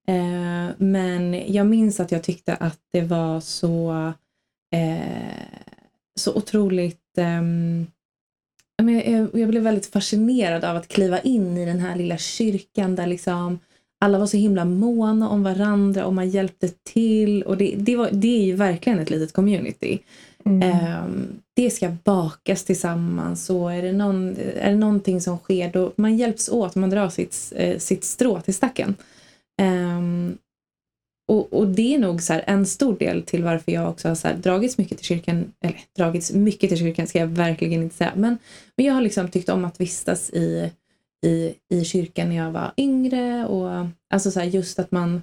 [0.08, 3.92] Eh, men jag minns att jag tyckte att det var så,
[4.72, 5.44] eh,
[6.16, 7.18] så otroligt
[8.90, 13.08] um, jag blev väldigt fascinerad av att kliva in i den här lilla kyrkan där
[13.08, 13.60] liksom
[14.00, 17.44] alla var så himla måna om varandra och man hjälpte till.
[17.44, 20.00] Och det, det, var, det är ju verkligen ett litet community.
[20.46, 21.04] Mm.
[21.04, 25.92] Um, det ska bakas tillsammans och är det, någon, är det någonting som sker då
[25.96, 28.96] man hjälps åt, man drar sitt, eh, sitt strå till stacken.
[31.32, 34.28] Och, och, det är nog så en stor del till varför jag också har så
[34.34, 38.38] dragits mycket till kyrkan, eller dragits mycket till kyrkan ska jag verkligen inte säga, men,
[38.76, 40.72] men jag har liksom tyckt om att vistas i,
[41.26, 45.22] i, i kyrkan när jag var yngre och alltså så just att man,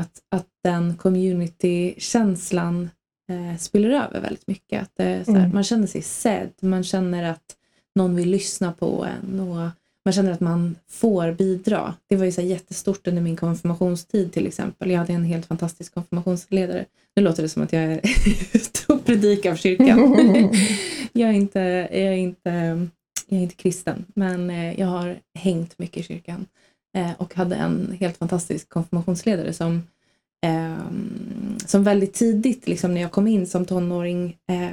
[0.00, 2.90] att, att den community-känslan
[3.28, 4.82] eh, spiller över väldigt mycket.
[4.82, 5.54] Att det, så här, mm.
[5.54, 7.56] Man känner sig sedd, man känner att
[7.94, 9.70] någon vill lyssna på en och
[10.04, 11.94] man känner att man får bidra.
[12.08, 14.90] Det var ju så jättestort under min konfirmationstid till exempel.
[14.90, 16.84] Jag hade en helt fantastisk konfirmationsledare.
[17.16, 18.00] Nu låter det som att jag är
[18.52, 19.98] ute och predikar för kyrkan.
[21.12, 22.50] jag, är inte, jag, är inte,
[23.28, 26.46] jag är inte kristen, men eh, jag har hängt mycket i kyrkan
[26.96, 29.82] eh, och hade en helt fantastisk konfirmationsledare som
[30.46, 30.76] eh,
[31.66, 34.68] som väldigt tidigt, liksom, när jag kom in som tonåring, eh,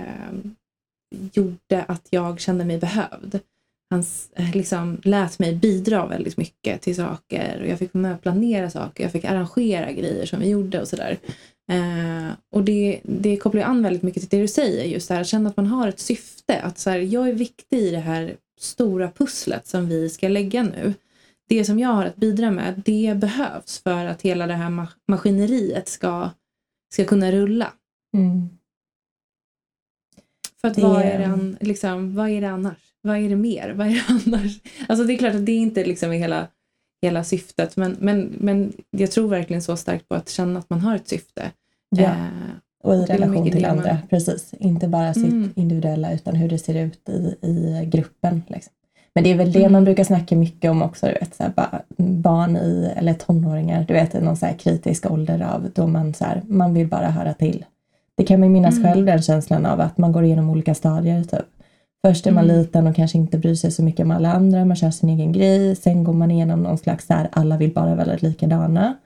[1.34, 3.40] gjorde att jag kände mig behövd.
[3.92, 4.04] Han
[4.36, 8.22] eh, liksom lät mig bidra väldigt mycket till saker och jag fick vara med och
[8.22, 9.04] planera saker.
[9.04, 11.18] Jag fick arrangera grejer som vi gjorde och sådär.
[11.72, 15.22] Eh, och det, det kopplar an väldigt mycket till det du säger, just det här
[15.22, 16.62] att känna att man har ett syfte.
[16.62, 20.64] Att så här, jag är viktig i det här stora pusslet som vi ska lägga
[20.64, 20.94] nu.
[21.50, 25.88] Det som jag har att bidra med, det behövs för att hela det här maskineriet
[25.88, 26.30] ska,
[26.94, 27.74] ska kunna rulla.
[28.18, 28.50] Mm.
[30.62, 30.82] För att det...
[30.82, 32.91] vad, är det, liksom, vad är det annars?
[33.02, 33.70] Vad är det mer?
[33.70, 34.60] Vad är det annars?
[34.90, 36.48] Alltså det är klart att det inte liksom är hela,
[37.02, 40.82] hela syftet men, men, men jag tror verkligen så starkt på att känna att man
[40.82, 41.52] har ett syfte.
[41.90, 42.04] Ja.
[42.04, 42.28] Eh,
[42.84, 44.08] och i relation till andra, man...
[44.10, 44.54] precis.
[44.60, 45.54] Inte bara sitt mm.
[45.56, 48.44] individuella utan hur det ser ut i, i gruppen.
[48.48, 48.74] Liksom.
[49.14, 49.72] Men det är väl det mm.
[49.72, 53.94] man brukar snacka mycket om också, du vet, så här, barn i, eller tonåringar, du
[53.94, 57.10] vet i någon så här kritisk ålder av då man, så här, man vill bara
[57.10, 57.66] höra till.
[58.16, 58.88] Det kan man minnas mm.
[58.88, 61.24] själv den känslan av att man går igenom olika stadier.
[61.24, 61.46] Typ.
[62.08, 62.58] Först är man mm.
[62.58, 65.32] liten och kanske inte bryr sig så mycket om alla andra, man kör sin egen
[65.32, 65.76] grej.
[65.76, 68.98] Sen går man igenom någon slags så här, alla vill bara väldigt likadana.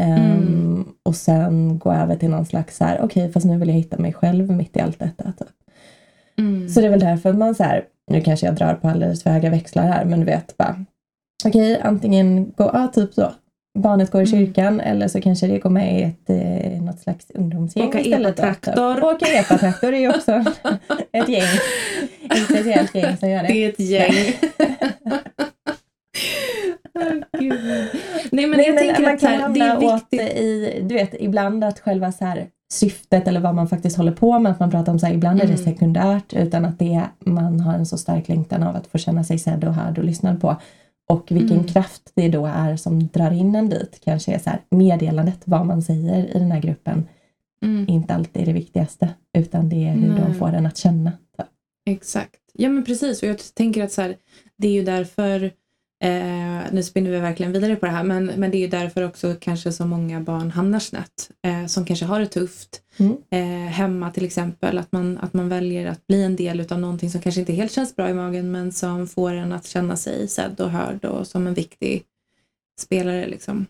[0.00, 3.68] Um, och sen gå över till någon slags så här, okej okay, fast nu vill
[3.68, 5.24] jag hitta mig själv mitt i allt detta.
[5.24, 5.48] Typ.
[6.38, 6.68] Mm.
[6.68, 9.30] Så det är väl därför man så här, nu kanske jag drar på alldeles för
[9.30, 10.84] höga växlar här, men du vet bara,
[11.44, 13.32] okej, okay, antingen gå, ja typ så,
[13.78, 14.46] barnet går i mm.
[14.46, 14.86] kyrkan mm.
[14.86, 18.38] eller så kanske det går med i ett, eh, något slags ungdomsgäng Åka istället.
[18.38, 19.04] Epatraktor.
[19.04, 20.32] Åka epatraktor är ju också
[21.12, 21.58] ett gäng.
[22.30, 23.48] Ett speciellt gäng som gör det.
[23.48, 24.12] Det är ett gäng.
[28.30, 30.20] Nej men Nej, jag men tänker man att kan här, det är viktigt.
[30.20, 34.38] i, du vet ibland att själva så här, syftet eller vad man faktiskt håller på
[34.38, 35.50] med, att man pratar om så här, ibland mm.
[35.52, 35.74] är det mm.
[35.74, 39.38] sekundärt utan att det, man har en så stark längtan av att få känna sig
[39.38, 40.56] sedd och hörd och lyssnad på.
[41.08, 41.68] Och vilken mm.
[41.68, 44.00] kraft det då är som drar in en dit.
[44.04, 47.08] Kanske är så här, meddelandet, vad man säger i den här gruppen,
[47.62, 47.88] mm.
[47.88, 50.20] inte alltid är det viktigaste, utan det är hur Nej.
[50.20, 51.12] de får en att känna.
[51.36, 51.44] Så.
[51.86, 52.40] Exakt.
[52.52, 54.16] Ja men precis, och jag tänker att så här,
[54.56, 55.50] det är ju därför
[56.04, 59.02] Eh, nu spinner vi verkligen vidare på det här men, men det är ju därför
[59.02, 63.16] också kanske så många barn hamnar snett eh, som kanske har det tufft mm.
[63.30, 64.78] eh, hemma till exempel.
[64.78, 67.72] Att man, att man väljer att bli en del av någonting som kanske inte helt
[67.72, 71.26] känns bra i magen men som får en att känna sig sedd och hörd och
[71.26, 72.02] som en viktig
[72.80, 73.26] spelare.
[73.26, 73.66] Liksom.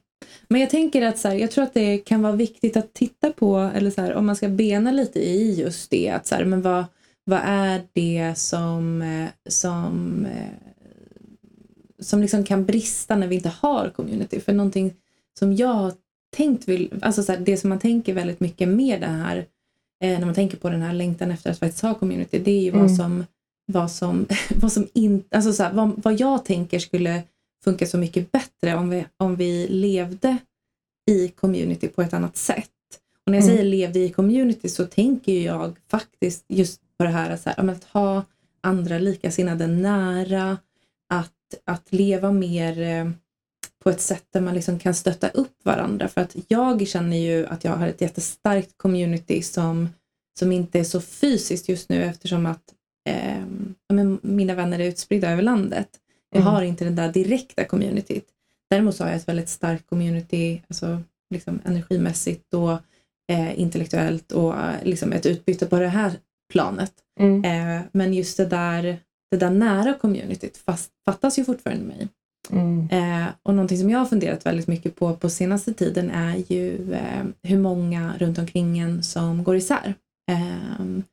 [0.49, 3.31] Men jag tänker att så här, jag tror att det kan vara viktigt att titta
[3.31, 6.45] på, eller så här, om man ska bena lite i just det, att så här,
[6.45, 6.85] men vad,
[7.25, 10.64] vad är det som, eh, som eh,
[12.05, 14.41] som liksom kan brista när vi inte har community.
[14.41, 14.95] För någonting
[15.39, 15.93] som jag har
[16.37, 19.37] tänkt, vill, alltså så här, det som man tänker väldigt mycket med det här,
[20.01, 22.63] eh, när man tänker på den här längtan efter att faktiskt ha community, det är
[22.63, 22.81] ju mm.
[22.81, 23.27] vad som,
[23.67, 24.27] vad som,
[24.61, 27.23] vad som inte, alltså så här, vad, vad jag tänker skulle
[27.65, 30.37] funka så mycket bättre om vi, om vi levde
[31.11, 32.71] i community på ett annat sätt.
[33.27, 33.57] Och när jag mm.
[33.57, 37.85] säger levde i community så tänker jag faktiskt just på det här, så här att
[37.85, 38.23] ha
[38.61, 40.59] andra likasinnade nära,
[41.09, 41.33] att
[41.65, 43.11] att leva mer eh,
[43.85, 46.09] på ett sätt där man liksom kan stötta upp varandra.
[46.09, 49.89] För att jag känner ju att jag har ett jättestarkt community som,
[50.39, 52.63] som inte är så fysiskt just nu eftersom att
[53.09, 53.45] eh,
[54.23, 55.89] mina vänner är utspridda över landet.
[56.31, 56.53] Jag mm.
[56.53, 58.27] har inte det där direkta communityt.
[58.71, 62.79] Däremot så har jag ett väldigt starkt community, alltså liksom energimässigt och
[63.33, 66.13] eh, intellektuellt och eh, liksom ett utbyte på det här
[66.53, 66.93] planet.
[67.21, 67.45] Mm.
[67.45, 68.99] Eh, men just det där
[69.35, 72.09] det där nära communityt fast, fattas ju fortfarande mig.
[72.51, 72.89] Mm.
[72.91, 76.93] Eh, och någonting som jag har funderat väldigt mycket på på senaste tiden är ju
[76.93, 79.95] eh, hur många runt omkring en som går isär.
[80.31, 81.05] Eh,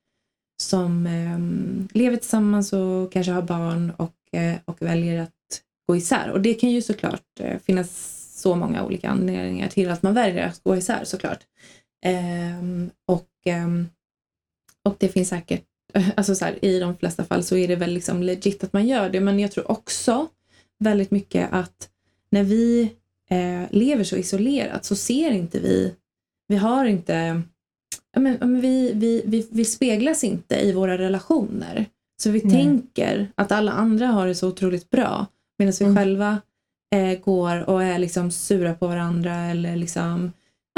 [0.62, 6.32] som ehm, lever tillsammans och kanske har barn och, eh, och väljer att gå isär.
[6.32, 10.48] Och det kan ju såklart eh, finnas så många olika anledningar till att man väljer
[10.48, 11.40] att gå isär såklart.
[12.06, 13.88] Ehm, och, ehm,
[14.86, 15.66] och det finns säkert
[16.16, 18.88] alltså så här, i de flesta fall så är det väl liksom legit att man
[18.88, 19.20] gör det.
[19.20, 20.28] Men jag tror också
[20.80, 21.90] väldigt mycket att
[22.30, 22.92] när vi
[23.30, 25.96] eh, lever så isolerat så ser inte vi,
[26.48, 27.42] vi har inte,
[28.14, 31.86] ja, men, ja, men vi, vi, vi, vi speglas inte i våra relationer.
[32.24, 32.52] Så vi Nej.
[32.52, 35.26] tänker att alla andra har det så otroligt bra
[35.60, 35.98] medan vi mm.
[35.98, 36.42] själva
[36.96, 40.32] eh, går och är liksom sura på varandra eller liksom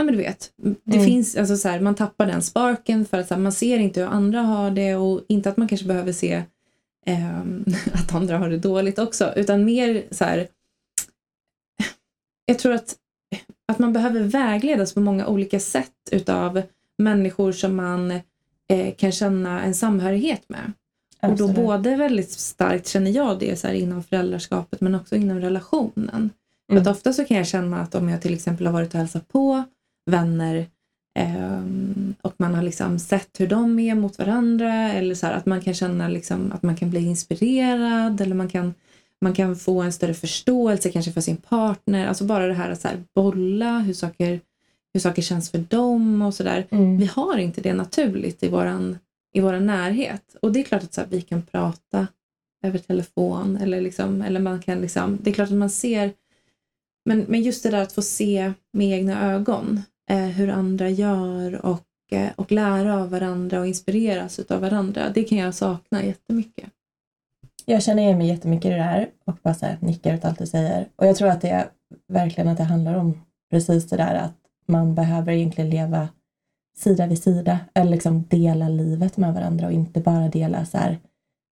[0.03, 0.51] Ja men du vet,
[0.83, 1.05] det mm.
[1.05, 4.07] finns, alltså så här, man tappar den sparken för att här, man ser inte hur
[4.07, 6.43] andra har det och inte att man kanske behöver se
[7.05, 7.39] eh,
[7.93, 10.47] att andra har det dåligt också utan mer så här,
[12.45, 12.95] jag tror att,
[13.67, 16.61] att man behöver vägledas på många olika sätt utav
[16.97, 18.11] människor som man
[18.69, 20.71] eh, kan känna en samhörighet med.
[21.19, 21.41] Absolut.
[21.41, 25.39] Och då både väldigt starkt känner jag det så här, inom föräldraskapet men också inom
[25.39, 26.29] relationen.
[26.71, 26.83] Mm.
[26.83, 28.99] För att ofta så kan jag känna att om jag till exempel har varit och
[28.99, 29.63] hälsat på
[30.05, 30.65] vänner
[31.19, 35.45] ehm, och man har liksom sett hur de är mot varandra eller så här, att
[35.45, 38.73] man kan känna liksom, att man kan bli inspirerad eller man kan,
[39.21, 42.07] man kan få en större förståelse kanske för sin partner.
[42.07, 44.39] Alltså bara det här att så här, bolla hur saker,
[44.93, 46.67] hur saker känns för dem och sådär.
[46.69, 46.97] Mm.
[46.97, 48.97] Vi har inte det naturligt i våran,
[49.33, 50.35] i våran närhet.
[50.41, 52.07] Och det är klart att så här, vi kan prata
[52.65, 56.11] över telefon eller, liksom, eller man kan liksom, det är klart att man ser
[57.05, 61.65] men, men just det där att få se med egna ögon eh, hur andra gör
[61.65, 66.69] och, eh, och lära av varandra och inspireras av varandra, det kan jag sakna jättemycket.
[67.65, 70.39] Jag känner igen mig jättemycket i det där och bara så här, nickar åt allt
[70.39, 70.87] du säger.
[70.95, 71.67] Och jag tror att det är
[72.07, 74.33] verkligen att det handlar om precis det där att
[74.65, 76.07] man behöver egentligen leva
[76.77, 80.99] sida vid sida eller liksom dela livet med varandra och inte bara dela så här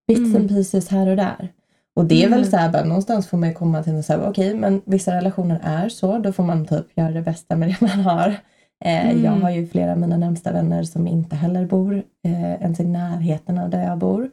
[0.08, 0.36] bits Mm.
[0.36, 1.50] and pieces här och där.
[1.95, 2.51] Och det är väl Mm.
[2.51, 5.89] så här, bara, någonstans får man ju komma till här, okej, men vissa relationer är
[5.89, 8.27] så, då får man typ göra det bästa med det man har.
[8.86, 9.23] Eh, Mm.
[9.23, 12.84] Jag har ju flera av mina närmsta vänner som inte heller bor eh, ens i
[12.86, 14.30] närheten av där jag bor.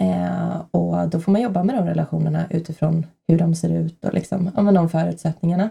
[0.00, 4.14] Eh, och då får man jobba med de relationerna utifrån hur de ser ut och
[4.14, 5.70] liksom, ja, de förutsättningarna.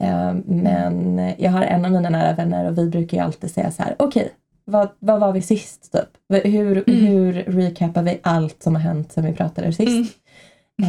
[0.00, 3.70] Eh, men jag har en av mina nära vänner och vi brukar ju alltid säga
[3.70, 4.32] så här, okej,
[4.64, 5.92] vad, vad var vi sist?
[5.92, 6.42] Typ?
[6.44, 7.06] Hur, Mm.
[7.06, 10.14] hur recapar vi allt som har hänt sen vi pratade sist?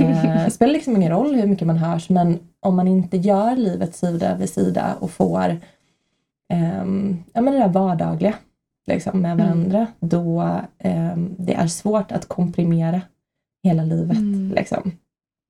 [0.01, 0.11] Mm.
[0.11, 3.95] Eh, spelar liksom ingen roll hur mycket man hörs men om man inte gör livet
[3.95, 5.57] sida vid sida och får
[6.53, 8.33] ehm, ja, men det där vardagliga
[8.87, 9.45] liksom, med Mm.
[9.45, 13.01] varandra då ehm, det är svårt att komprimera
[13.63, 14.17] hela livet.
[14.17, 14.51] Mm.
[14.55, 14.91] Liksom.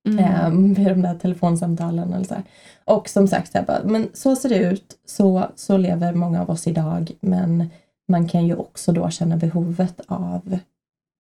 [0.10, 0.74] Mm.
[0.74, 2.14] Vid de där telefonsamtalen.
[2.14, 2.44] Eller så här.
[2.86, 6.42] Och som sagt, så, här, bara, men så ser det ut, så, så lever många
[6.42, 7.12] av oss idag.
[7.22, 7.70] Men
[8.08, 10.58] man kan ju också då känna behovet av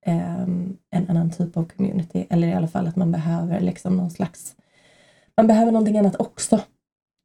[0.05, 0.77] ehm,
[1.37, 2.25] typ av community.
[2.29, 4.55] Eller i alla fall att man behöver liksom någon slags,
[5.37, 6.55] man behöver någonting annat också.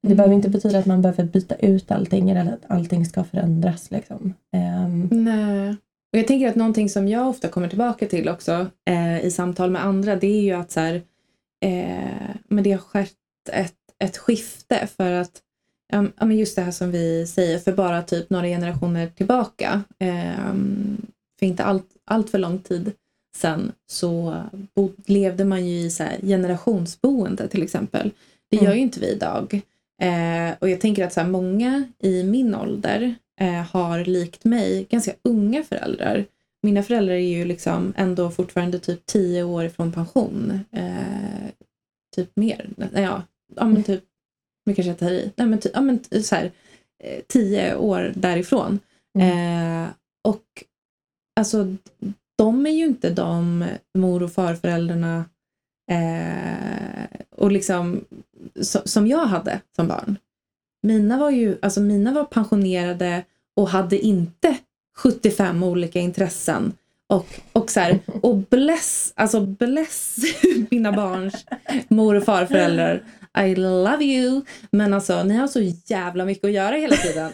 [0.02, 0.16] Det Mm.
[0.16, 3.90] behöver inte betyda att man behöver byta ut allting eller att allting ska förändras.
[3.90, 4.34] Liksom.
[4.52, 5.70] Ehm, Nej.
[6.12, 9.70] Och jag tänker att någonting som jag ofta kommer tillbaka till också eh, i samtal
[9.70, 10.94] med andra det är ju att så här,
[11.64, 13.12] eh, men det har skett
[13.52, 15.42] ett, ett skifte för att
[15.92, 19.82] ja, ja, men just det här som vi säger för bara typ några generationer tillbaka
[19.98, 20.54] eh,
[21.38, 22.92] för inte allt, allt för lång tid
[23.38, 24.42] sedan så
[24.74, 28.10] bo, levde man ju i så generationsboende till exempel.
[28.50, 28.76] Det gör Mm.
[28.76, 29.60] ju inte vi idag.
[30.02, 34.86] Eh, och jag tänker att så här, många i min ålder eh, har likt mig
[34.90, 36.24] ganska unga föräldrar.
[36.62, 40.60] Mina föräldrar är ju liksom ändå fortfarande typ tio år ifrån pension.
[40.70, 41.48] Eh,
[42.16, 42.68] typ mer.
[42.94, 43.22] Ja,
[43.56, 44.04] ja men typ,
[44.66, 45.32] nu kanske jag tar i.
[45.36, 46.50] Nej men, ty, ja, men så här,
[47.04, 48.78] eh, tio år därifrån.
[49.18, 49.88] Eh,
[50.24, 50.64] och
[51.40, 51.76] alltså
[52.38, 53.64] de är ju inte de
[53.98, 55.24] mor och farföräldrarna
[55.90, 58.04] eh, och liksom,
[58.60, 60.18] so, som jag hade som barn.
[60.82, 63.24] Mina var ju, alltså mina var pensionerade
[63.56, 64.56] och hade inte
[64.96, 66.72] 75 olika intressen.
[67.08, 70.16] Och, och så här, och bless, alltså bless
[70.70, 71.44] mina barns
[71.88, 73.02] mor och farföräldrar.
[73.38, 74.42] I love you.
[74.70, 77.32] Men alltså ni har så jävla mycket att göra hela tiden.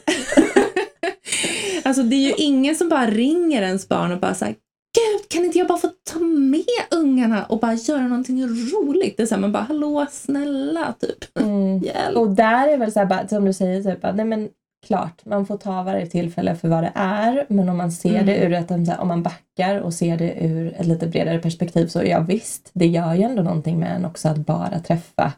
[1.85, 4.57] alltså det är ju ingen som bara ringer ens barn och bara säger
[4.95, 9.17] Gud, kan inte jag bara få ta med ungarna och bara göra någonting roligt?
[9.17, 11.39] Det är så här, man bara, hallå, snälla, typ.
[11.41, 11.79] mm.
[11.79, 12.17] Hjälp.
[12.17, 14.49] Och där är väl så här, bara, som du säger, typ, bara, nej men
[14.87, 17.47] klart, man får ta varje tillfälle för vad det är.
[17.49, 18.27] Men om man ser Mm.
[18.27, 22.03] det ur ett, om man backar och ser det ur ett lite bredare perspektiv så
[22.05, 25.33] ja visst, det gör ju ändå någonting med en också att bara träffa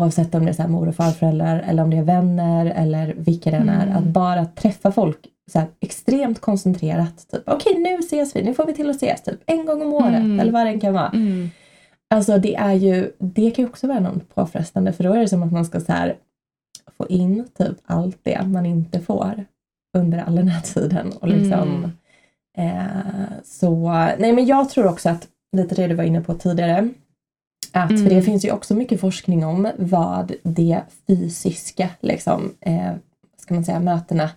[0.00, 3.50] oavsett om det är så mor och farföräldrar eller om det är vänner eller vilka
[3.50, 3.86] det än är.
[3.86, 3.96] Mm.
[3.96, 5.18] Att bara träffa folk
[5.52, 7.28] så här, extremt koncentrerat.
[7.30, 9.92] Typ, Okej, nu ses vi, nu får vi till att ses typ en gång om
[9.94, 10.40] året Mm.
[10.40, 11.08] eller vad det än kan vara.
[11.08, 11.50] Mm.
[12.10, 15.28] Alltså det är ju, det kan ju också vara något påfrestande för då är det
[15.28, 16.16] som att man ska så här
[16.96, 19.44] få in typ allt det man inte får
[19.96, 21.12] under all den här tiden.
[21.20, 21.92] Och liksom,
[22.58, 22.84] eh,
[23.44, 26.88] så, nej men jag tror också att, lite det du var inne på tidigare,
[27.72, 28.22] att, för det Mm.
[28.24, 32.92] finns ju också mycket forskning om vad det fysiska, liksom, eh,
[33.36, 34.30] ska man säga, mötena,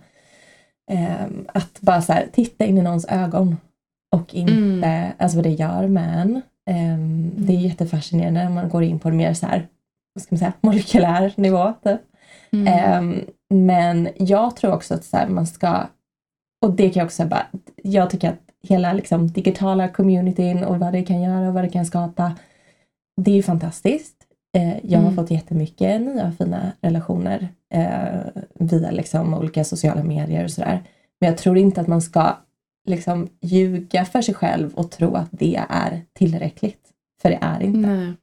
[1.46, 3.56] att bara så här, titta in i någons ögon
[4.16, 4.52] och inte,
[4.86, 5.12] Mm.
[5.18, 6.42] alltså vad det gör med en.
[6.70, 9.66] Ehm, Det är jättefascinerande när man går in på en mer så här,
[10.14, 11.72] vad ska man säga, molekylär nivå.
[11.84, 12.00] Typ.
[12.52, 12.66] Mm.
[12.68, 13.20] Ehm,
[13.54, 15.86] men jag tror också att så här, man ska,
[16.66, 17.46] och det kan jag också bara,
[17.82, 18.38] jag tycker att
[18.68, 22.32] hela liksom, digitala communityn och vad det kan göra och vad det kan skapa,
[23.20, 24.16] det är ju fantastiskt.
[24.56, 25.16] Eh, jag har Mm.
[25.16, 30.82] fått jättemycket nya fina relationer eh, via liksom, olika sociala medier och sådär.
[31.20, 32.36] Men jag tror inte att man ska
[32.88, 36.80] liksom, ljuga för sig själv och tro att det är tillräckligt.
[37.22, 37.88] För det är inte.
[37.88, 38.14] Nej.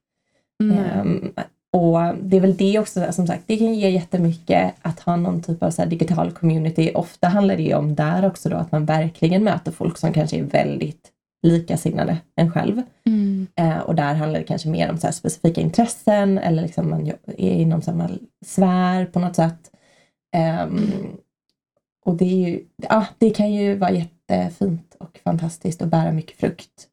[0.60, 0.78] Nej.
[0.78, 1.32] Ehm,
[1.72, 5.42] och det är väl det också, som sagt, det kan ge jättemycket att ha någon
[5.42, 6.92] typ av så digital community.
[6.96, 10.38] Ofta handlar det ju om där också då att man verkligen möter folk som kanske
[10.38, 11.12] är väldigt
[11.42, 12.82] likasinnade än själv.
[13.06, 13.48] Mm.
[13.56, 17.52] Eh, och där handlar det kanske mer om så specifika intressen eller liksom man är
[17.54, 18.10] inom samma
[18.46, 19.72] sfär på något sätt.
[20.64, 21.18] Um,
[22.06, 26.38] och det, är ju, ja, det kan ju vara jättefint och fantastiskt och bära mycket
[26.38, 26.88] frukt.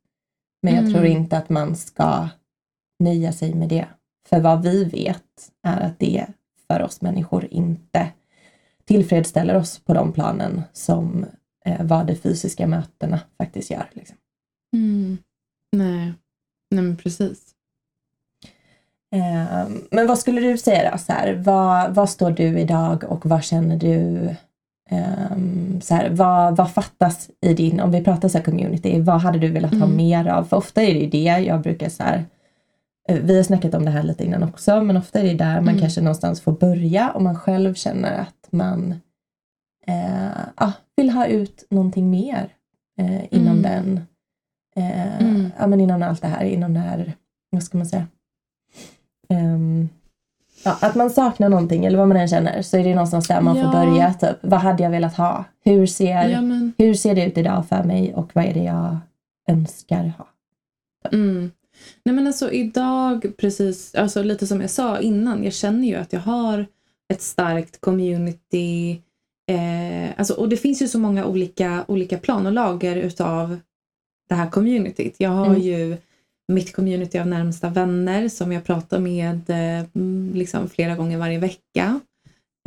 [0.63, 0.93] Men jag Mm.
[0.95, 2.29] tror inte att man ska
[2.99, 3.87] nöja sig med det.
[4.29, 6.27] För vad vi vet är att det
[6.69, 8.09] för oss människor inte
[8.85, 11.27] tillfredsställer oss på de planen som
[11.65, 13.91] eh, vad de fysiska mötena faktiskt gör.
[13.93, 14.17] Liksom.
[14.75, 15.19] Mm.
[15.73, 16.13] Nej.
[16.71, 17.41] Nej, men precis.
[19.13, 20.99] Eh, men vad skulle du säga då?
[20.99, 24.29] Så här, vad, vad står du idag och vad känner du?
[24.91, 29.21] ehm, så här, vad, vad fattas i din, om vi pratar så här community, vad
[29.21, 29.97] hade du velat ha Mm.
[29.97, 30.45] mer av?
[30.45, 32.25] För ofta är det ju det jag brukar så här,
[33.09, 35.55] eh, vi har snackat om det här lite innan också, men ofta är det där
[35.55, 35.81] man Mm.
[35.81, 38.95] kanske någonstans får börja om man själv känner att man
[39.87, 42.49] eh, ja, vill ha ut någonting mer
[42.99, 43.63] eh, inom Mm.
[43.63, 44.01] den,
[44.77, 45.51] eh, Mm.
[45.59, 47.13] ja, men inom allt det här, inom det här,
[47.51, 48.07] vad ska man säga,
[49.29, 49.89] Ehm,
[50.65, 53.41] ja, att man saknar någonting eller vad man än känner så är det någonstans där
[53.41, 53.73] man får Ja.
[53.73, 54.15] börja.
[54.15, 55.45] Typ, vad hade jag velat ha?
[55.65, 58.63] Hur ser, Ja, men, hur ser det ut idag för mig och vad är det
[58.65, 58.97] jag
[59.51, 60.27] önskar ha?
[61.13, 61.51] mm.
[62.05, 66.13] Nej men alltså idag, precis, alltså lite som jag sa innan, jag känner ju att
[66.13, 66.67] jag har
[67.13, 69.01] ett starkt community.
[69.51, 73.59] Eh, alltså, och det finns ju så många olika, olika plan och lager utav
[74.29, 75.15] det här communityt.
[75.19, 75.61] Jag har Mm.
[75.61, 75.97] ju
[76.53, 81.39] mitt community av närmsta vänner som jag pratar med eh, mm, liksom flera gånger varje
[81.39, 82.01] vecka.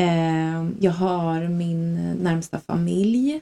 [0.01, 3.41] Eh, jag har min närmsta familj.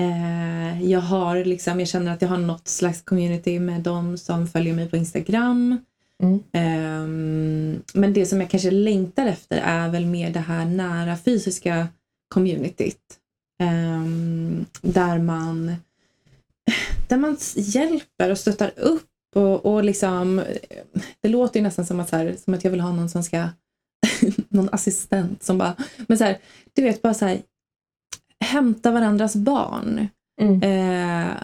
[0.00, 4.46] Eh, jag har liksom, jag känner att jag har något slags community med de som
[4.46, 5.78] följer mig på Instagram.
[6.22, 6.42] Mm.
[6.52, 11.88] Ehm, men det som jag kanske längtar efter är väl mer det här nära fysiska
[12.34, 13.00] communityt.
[13.62, 15.74] Ehm, där man
[17.08, 20.42] där man hjälper och stöttar upp och, och liksom
[21.20, 23.22] det låter ju nästan som att, så här, som att jag vill ha någon som
[23.22, 23.48] ska
[24.48, 26.38] någon assistent som bara, men så här,
[26.72, 27.42] du vet bara så här
[28.40, 30.08] hämta varandras barn.
[30.40, 30.62] Mm.
[30.62, 31.36] Eh,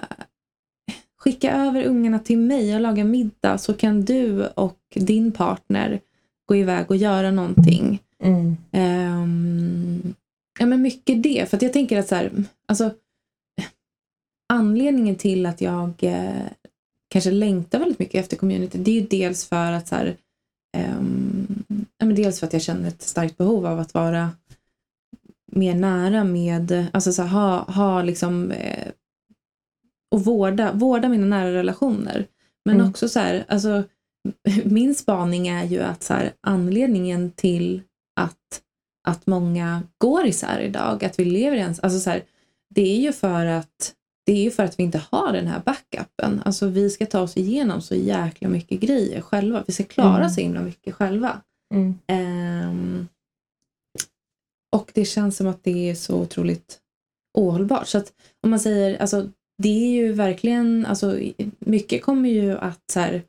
[1.18, 6.00] skicka över ungarna till mig och laga middag så kan du och din partner
[6.46, 8.02] gå iväg och göra någonting.
[8.22, 8.56] Mm.
[8.72, 10.14] Ehm,
[10.58, 12.32] ja men mycket det, för att jag tänker att så här,
[12.68, 12.90] alltså
[14.50, 16.46] anledningen till att jag eh,
[17.08, 20.16] kanske längtar väldigt mycket efter community, det är ju dels för att så här,
[21.98, 24.30] ja, men dels för att jag känner ett starkt behov av att vara
[25.52, 28.88] mer nära med, alltså så här, ha, ha liksom eh,
[30.10, 32.26] och vårda, vårda mina nära relationer.
[32.64, 32.90] Men Mm.
[32.90, 33.82] också så här, alltså
[34.64, 37.82] min spaning är ju att så här, anledningen till
[38.20, 38.62] att,
[39.08, 42.22] att många går isär idag, att vi lever i en, alltså så här,
[42.74, 43.94] det är ju för att
[44.30, 46.42] det är ju för att vi inte har den här backupen.
[46.44, 49.64] Alltså vi ska ta oss igenom så jäkla mycket grejer själva.
[49.66, 50.30] Vi ska klara Mm.
[50.30, 51.40] så himla mycket själva.
[51.74, 51.94] Mm.
[52.06, 53.08] Ehm,
[54.76, 56.78] och det känns som att det är så otroligt
[57.38, 57.88] ohållbart.
[57.88, 58.12] Så att
[58.42, 59.28] om man säger, alltså
[59.62, 61.18] det är ju verkligen, alltså
[61.58, 63.22] mycket kommer ju att så här,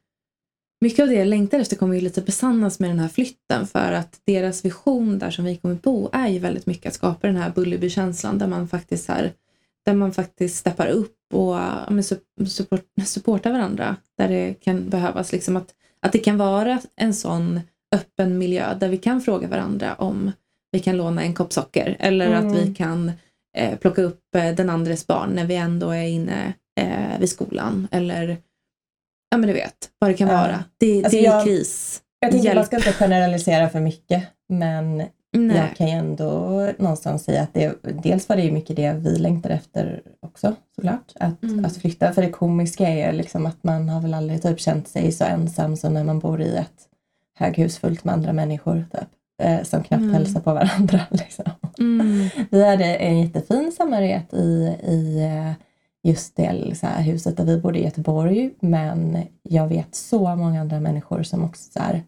[0.82, 3.91] mycket av det jag längtar efter kommer ju lite besannas med den här flytten för
[3.91, 7.36] att deras vision där som vi kommer bo är ju väldigt mycket att skapa den
[7.36, 9.34] här Bullerby-känslan där man faktiskt här,
[9.86, 11.55] där man faktiskt steppar upp och
[11.93, 15.32] men, sup- support, supportar varandra där det kan behövas.
[15.32, 15.73] Liksom att,
[16.05, 17.59] att det kan vara en sån
[17.95, 20.32] öppen miljö där vi kan fråga varandra om
[20.71, 22.47] vi kan låna en kopp socker eller Mm.
[22.47, 23.11] att vi kan
[23.57, 27.88] eh, plocka upp eh, den andres barn när vi ändå är inne eh, vid skolan
[27.91, 28.38] eller
[29.32, 30.63] ja men du vet vad det kan vara.
[30.79, 32.01] Det, Alltså, det är jag- kris.
[32.19, 32.55] Jag tänker Hjälp.
[32.55, 35.03] man ska inte generalisera för mycket men
[35.34, 35.57] Nej.
[35.57, 36.29] jag kan ju ändå
[36.77, 37.73] någonstans säga att det,
[38.03, 41.11] dels var det ju mycket det vi längtar efter också såklart.
[41.19, 41.65] Att, Mm.
[41.65, 42.13] att flytta.
[42.13, 45.23] För det komiska är ju liksom att man har väl aldrig typ känt sig så
[45.23, 46.88] ensam som när man bor i ett
[47.39, 49.09] höghus fullt med andra människor typ,
[49.43, 50.13] eh, som knappt Mm.
[50.13, 50.99] hälsar på varandra.
[51.11, 51.45] Liksom.
[51.79, 52.29] Mm.
[52.51, 55.51] Vi hade en jättefin samhörighet i, i eh,
[56.03, 58.51] just det så här, huset där vi bodde i Göteborg.
[58.59, 62.03] Men jag vet så många andra människor som också så här,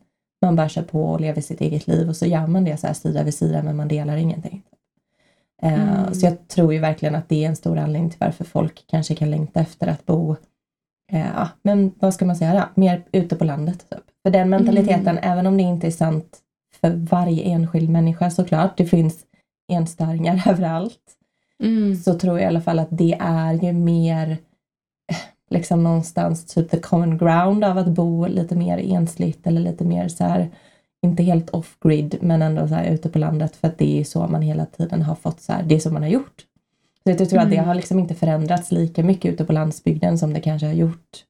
[0.45, 2.87] man bara kör på och lever sitt eget liv och så gör man det så
[2.87, 4.61] här sida vid sida men man delar ingenting.
[5.61, 6.13] Eh, Mm.
[6.13, 9.15] Så jag tror ju verkligen att det är en stor anledning till varför folk kanske
[9.15, 10.35] kan längta efter att bo
[11.11, 12.69] eh, ja, men vad ska man säga?
[12.75, 13.85] Mer ute på landet.
[13.89, 13.99] Typ.
[14.23, 16.37] För den mentaliteten, även om det inte är sant
[16.81, 19.19] för varje enskild människa såklart, det finns
[19.71, 20.99] enstöringar överallt,
[21.63, 21.95] Mm.
[21.95, 24.37] så tror jag i alla fall att det är ju mer
[25.53, 30.07] liksom någonstans typ the common ground av att bo lite mer ensligt eller lite mer
[30.07, 30.49] så här
[31.01, 34.27] inte helt off-grid, men ändå så här ute på landet för att det är så
[34.27, 36.45] man hela tiden har fått så här, det är så man har gjort.
[37.03, 37.67] Så jag tror att det Mm.
[37.67, 41.23] har liksom inte förändrats lika mycket ute på landsbygden som det kanske har gjort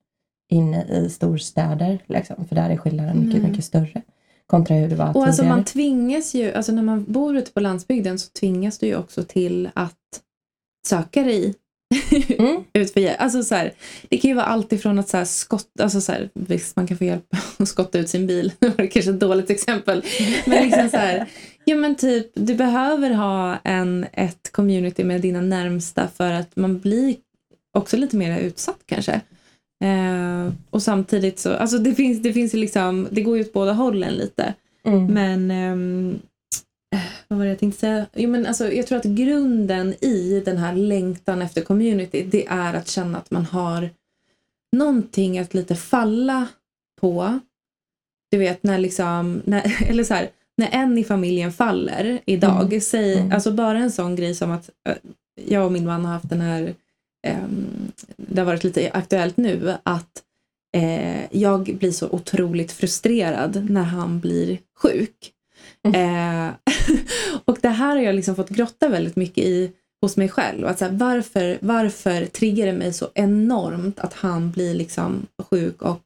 [0.50, 2.00] inne i storstäder.
[2.08, 3.50] Liksom, för där är skillnaden mycket, Nej.
[3.52, 4.02] mycket större
[4.48, 7.60] kontra hur det var Och alltså man tvingas ju, alltså när man bor ute på
[7.60, 10.22] landsbygden så tvingas du ju också till att
[10.88, 11.54] söka dig
[12.40, 12.64] Mm.
[12.74, 13.22] ut för hjälp.
[13.22, 13.74] Alltså så här,
[14.10, 16.88] det kan ju vara allt ifrån att så här skotta, alltså så här, visst man
[16.88, 17.26] kan få hjälp
[17.58, 20.04] att skotta ut sin bil, det var kanske ett dåligt exempel.
[20.46, 21.26] Men liksom så här,
[21.66, 26.80] ja men typ du behöver ha en, ett community med dina närmsta för att man
[26.80, 27.16] blir
[27.78, 29.22] också lite mer utsatt kanske.
[29.84, 33.54] Eh, och samtidigt så, alltså det finns, det finns ju liksom, det går ju åt
[33.54, 34.54] båda hållen lite.
[34.86, 35.06] Mm.
[35.06, 36.16] Men eh,
[37.28, 38.06] vad var det jag tänkte säga?
[38.14, 42.74] Jo, men alltså, jag tror att grunden i den här längtan efter community det är
[42.74, 43.90] att känna att man har
[44.76, 46.48] någonting att lite falla
[47.02, 47.40] på.
[48.32, 52.82] Du vet när liksom, när, eller så här, när en i familjen faller idag, Mm.
[52.82, 53.32] säg, Mm.
[53.32, 54.96] alltså bara en sån grej som att eh,
[55.46, 56.74] jag och min man har haft den här,
[57.28, 57.66] ehm,
[58.18, 60.24] det har varit lite aktuellt nu, att
[60.78, 65.33] eh, jag blir så otroligt frustrerad när han blir sjuk.
[65.94, 66.50] Eh,
[67.46, 69.72] och det här har jag liksom fått grotta väldigt mycket i
[70.02, 70.68] hos mig själv.
[70.68, 75.82] Att så här, varför, varför triggar det mig så enormt att han blir liksom sjuk
[75.82, 76.02] och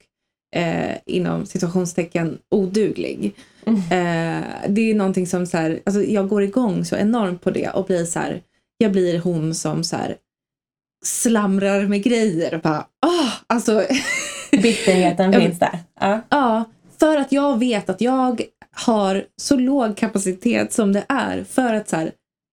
[0.55, 3.35] eh, inom situationstecken oduglig.
[3.65, 3.79] Mm.
[3.79, 7.69] Eh, det är någonting som så här, alltså jag går igång så enormt på det
[7.69, 8.41] och blir så här,
[8.77, 10.17] jag blir hon som så här
[11.05, 13.83] slamrar med grejer och bara, ah, alltså
[14.51, 15.79] Bitterheten finns där.
[15.99, 16.21] Ja.
[16.29, 16.63] Ja,
[16.99, 18.41] för att jag vet att jag
[18.71, 21.43] har så låg kapacitet som det är.
[21.43, 22.11] För att så här,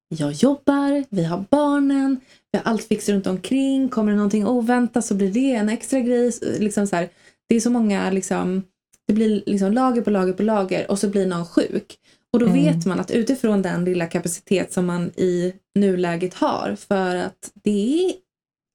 [0.09, 2.21] jag jobbar, vi har barnen,
[2.53, 3.89] vi har allt fix runt omkring.
[3.89, 6.33] Kommer det någonting oväntat så blir det en extra grej.
[6.59, 7.09] Liksom så här,
[7.49, 8.63] det är så många, liksom,
[9.09, 11.99] det blir liksom lager på lager på lager och så blir någon sjuk.
[12.33, 12.65] Och då Mm.
[12.65, 18.05] vet man att utifrån den lilla kapacitet som man i nuläget har, för att det
[18.05, 18.13] är,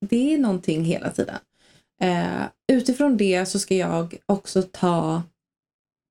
[0.10, 1.36] det är någonting hela tiden.
[2.02, 5.24] Eh, utifrån det så ska jag också ta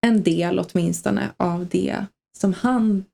[0.08, 2.06] en del åtminstone av det
[2.38, 3.04] som han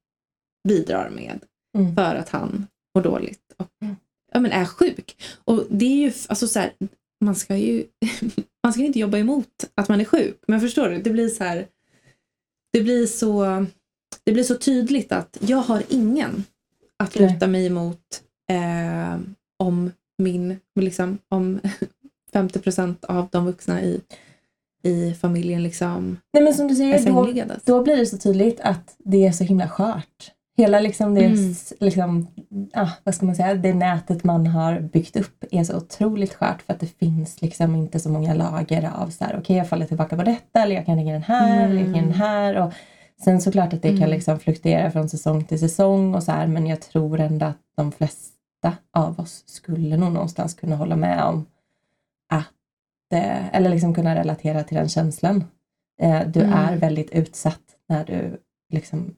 [0.68, 1.40] bidrar med
[1.78, 1.94] Mm.
[1.94, 3.96] för att han mår dåligt och Mm.
[4.32, 5.22] ja, men är sjuk.
[5.44, 6.72] Och det är ju, alltså så här,
[7.24, 7.84] man ska ju
[8.64, 10.38] man ska inte jobba emot att man är sjuk.
[10.48, 11.66] Men förstår du, det blir så här,
[12.72, 13.66] det blir så,
[14.24, 16.44] det blir så tydligt att jag har ingen
[16.98, 19.18] att luta mig emot eh,
[19.58, 21.60] om min, liksom, om
[22.32, 24.00] 50 procent av de vuxna i,
[24.84, 27.06] i familjen liksom Nej men som du säger,
[27.46, 30.30] då, då blir det så tydligt att det är så himla skört.
[30.56, 31.54] Hela liksom det, Mm.
[31.80, 32.26] liksom,
[32.74, 36.62] ah, vad ska man säga, det nätet man har byggt upp är så otroligt skört
[36.62, 39.86] för att det finns liksom inte så många lager av så här, okej jag faller
[39.86, 42.62] tillbaka på detta eller jag kan lägga den här eller jag kan lägga den här.
[42.66, 42.72] Och
[43.24, 44.10] sen såklart att det kan Mm.
[44.10, 47.58] liksom liksom fluktuera från säsong till säsong och så här men jag tror ändå att
[47.76, 51.46] de flesta av oss skulle nog någonstans kunna hålla med om
[52.28, 52.44] att,
[53.12, 55.44] eh, eller liksom kunna relatera till den känslan.
[56.02, 56.52] Eh, du Mm.
[56.52, 58.40] är väldigt utsatt när du
[58.72, 59.14] liksom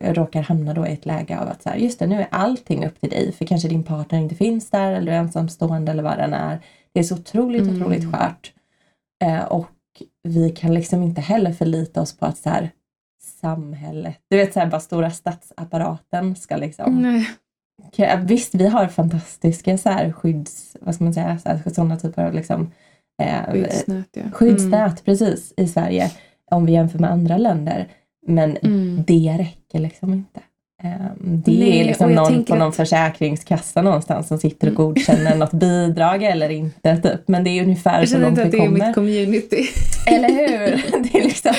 [0.00, 2.86] råkar hamna då i ett läge av att så här, just det, nu är allting
[2.86, 6.02] upp till dig, för kanske din partner inte finns där eller du är ensamstående eller
[6.02, 6.60] vad den är.
[6.92, 7.76] Det är så otroligt, Mm.
[7.76, 8.52] otroligt skört.
[9.24, 9.68] Eh, och
[10.22, 12.70] vi kan liksom inte heller förlita oss på att så här,
[13.40, 17.28] samhället, du vet så här, bara stora statsapparaten ska liksom Nej.
[18.22, 22.24] Visst, vi har fantastiska så här skydds, vad ska man säga, så här, sådana typer
[22.24, 22.70] av liksom,
[23.22, 24.22] eh, Skyddsnät, ja.
[24.32, 26.10] skyddsnät precis i Sverige
[26.50, 27.88] om vi jämför med andra länder.
[28.26, 29.04] Men Mm.
[29.06, 30.40] det räcker liksom inte.
[30.84, 34.72] Eh, det Nej, är liksom jag någon på någon att- försäkringskassa någonstans som sitter och
[34.80, 34.84] Mm.
[34.94, 36.96] godkänner något bidrag eller inte.
[36.96, 37.28] Typ.
[37.28, 38.86] Men det är ungefär Jag så känner långt inte vi att det är kommer.
[38.86, 39.62] mitt community.
[40.06, 41.02] Eller hur?
[41.12, 41.52] Det är liksom,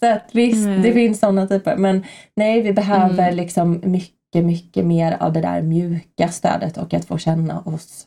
[0.00, 0.78] så att visst, Nej.
[0.78, 1.76] det finns sådana typer.
[1.76, 2.04] Men
[2.36, 3.36] nej, vi behöver Mm.
[3.36, 8.06] liksom mycket, mycket mer av det där mjuka stödet och att få känna oss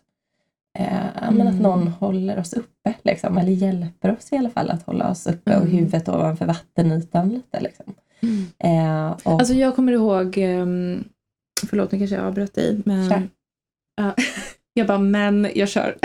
[0.79, 1.57] eh, men att Mm.
[1.57, 2.93] någon håller oss uppe.
[3.03, 5.75] Liksom, eller hjälper oss i alla fall att hålla oss uppe och Mm.
[5.77, 7.59] huvudet ovanför vattenytan lite.
[7.59, 7.85] Liksom.
[8.59, 11.03] Eh, och, Alltså jag kommer ihåg, um,
[11.67, 13.29] förlåt nu kanske jag avbröt dig, men Kör.
[13.95, 14.15] Ja,
[14.73, 15.97] jag bara, men jag kör.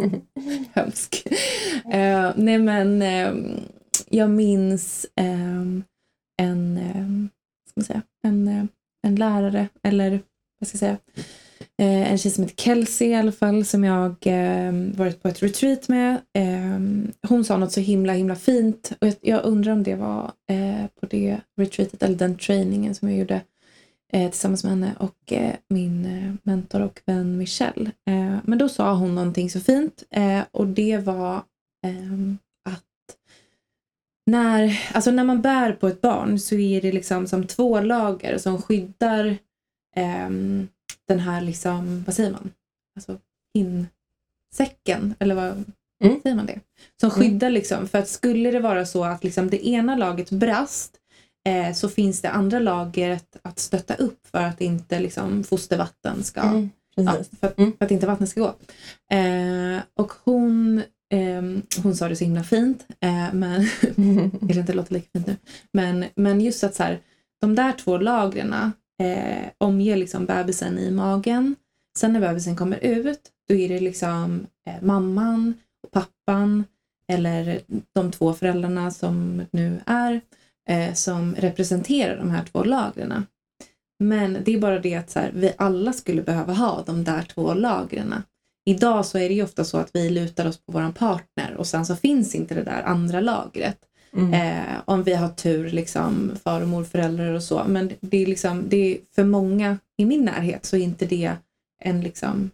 [0.74, 1.26] Hemsk.
[1.92, 3.60] Eh, nej men ehm,
[4.08, 5.84] jag minns ehm,
[6.42, 7.28] en, um,
[7.68, 8.64] ska man säga, en, eh,
[9.06, 10.10] en lärare, eller
[10.58, 10.96] vad ska jag säga,
[11.78, 15.42] Eh, en tjej som heter Kelsey i alla fall, som jag ehm, varit på ett
[15.42, 16.20] retreat med.
[16.34, 20.32] Ehm, hon sa något så himla himla fint och jag, jag undrar om det var
[20.50, 23.42] eh, på det retreatet eller den trainingen som jag gjorde
[24.12, 27.90] eh, tillsammans med henne och eh, min eh, mentor och vän Michelle.
[28.08, 31.42] Eh, men då sa hon någonting så fint eh, och det var
[31.86, 32.38] ehm,
[32.68, 32.84] att
[34.26, 38.38] när, alltså när man bär på ett barn så är det liksom som två lager
[38.38, 39.38] som skyddar
[41.08, 42.50] den här, liksom, vad säger man?
[42.96, 43.18] Alltså
[43.54, 45.64] insäcken, eller vad
[46.04, 46.20] Mm.
[46.22, 46.60] säger man det?
[47.00, 50.96] Som skyddar liksom, för att skulle det vara så att liksom det ena laget brast
[51.48, 56.40] eh, så finns det andra lagret att stötta upp för att inte liksom fostervatten ska
[56.40, 57.72] Mm, Ja, för, att, Mm.
[57.78, 58.54] för att inte vattnet ska gå.
[59.16, 63.66] Eh, och hon, ehm, hon sa det så himla fint, eh, men
[64.40, 65.36] kanske inte låter lika fint nu.
[65.72, 67.00] Men, men just att så här,
[67.40, 68.54] de där två lagren
[69.00, 71.56] eh, omger liksom bebisen i magen.
[71.98, 76.64] Sen när bebisen kommer ut, då är det liksom eh, mamman och pappan
[77.12, 77.60] eller
[77.94, 80.20] de två föräldrarna som nu är
[80.68, 83.26] eh, som representerar de här två lagren.
[83.98, 87.22] Men det är bara det att så här, vi alla skulle behöva ha de där
[87.22, 88.14] två lagren.
[88.64, 91.66] Idag så är det ju ofta så att vi lutar oss på våran partner och
[91.66, 93.78] sen så finns inte det där andra lagret.
[94.12, 94.34] Mm.
[94.34, 97.64] Eh, om vi har tur, liksom, far och morföräldrar och så.
[97.68, 101.32] Men det är liksom, det är för många i min närhet så är inte det
[101.82, 102.50] en liksom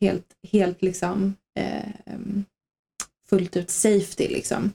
[0.00, 2.12] helt, helt liksom eh,
[3.28, 4.72] fullt ut safety liksom.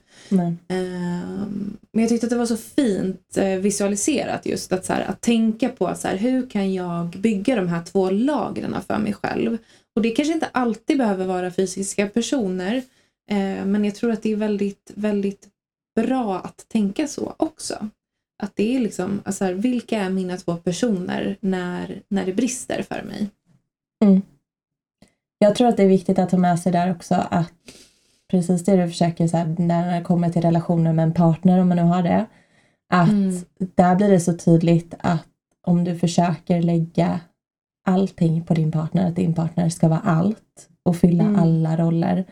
[0.68, 5.02] Ehm, Men jag tyckte att det var så fint eh, visualiserat just att, så här,
[5.04, 9.12] att tänka på så här, hur kan jag bygga de här två lagren för mig
[9.14, 9.58] själv.
[9.96, 12.76] Och det kanske inte alltid behöver vara fysiska personer.
[13.30, 15.48] eh, Men jag tror att det är väldigt, väldigt
[15.96, 17.88] bra att tänka så också.
[18.42, 22.82] Att det är liksom, alltså här, vilka är mina två personer när, när det brister
[22.82, 23.30] för mig?
[25.38, 27.52] Jag tror att det är viktigt att ta med sig där också att
[28.30, 31.68] precis det du försöker så här, när det kommer till relationer med en partner om
[31.68, 32.26] man nu har det.
[32.92, 33.44] Att Mm.
[33.58, 35.26] där blir det så tydligt att
[35.66, 37.20] om du försöker lägga
[37.86, 41.36] allting på din partner, att din partner ska vara allt och fylla Mm.
[41.42, 42.24] alla roller.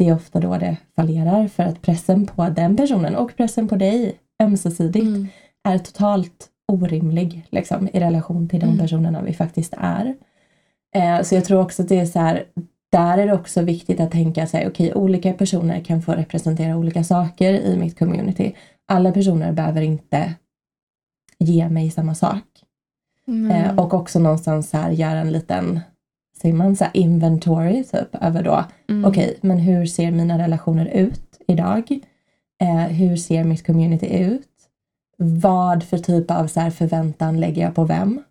[0.00, 3.76] Det är ofta då det fallerar för att pressen på den personen och pressen på
[3.76, 5.28] dig ömsesidigt Mm.
[5.68, 8.78] är totalt orimlig liksom, i relation till de Mm.
[8.78, 10.14] personerna vi faktiskt är.
[10.96, 12.44] Eh, så jag tror också att det är så här,
[12.92, 17.04] där är det också viktigt att tänka sig, okej, olika personer kan få representera olika
[17.04, 18.52] saker i mitt community.
[18.88, 20.34] Alla personer behöver inte
[21.38, 22.44] ge mig samma sak.
[23.28, 23.50] Mm.
[23.50, 25.80] Eh, och också någonstans så här göra en liten,
[26.40, 29.04] säger man så inventory typ över då, Mm.
[29.04, 31.98] okej, men hur ser mina relationer ut idag?
[32.62, 34.46] Eh, hur ser mitt community ut?
[35.18, 38.22] Vad för typ av så förväntan lägger jag på vem?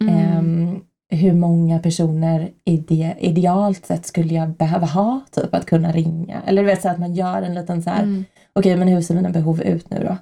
[0.00, 0.14] Mm.
[0.14, 0.80] Ehm,
[1.10, 6.42] hur många personer ide idealt sett skulle jag behöva ha typ att kunna ringa?
[6.46, 8.24] Eller du vet så att man gör en liten så här, Mm.
[8.52, 10.16] okej men hur ser mina behov ut nu då?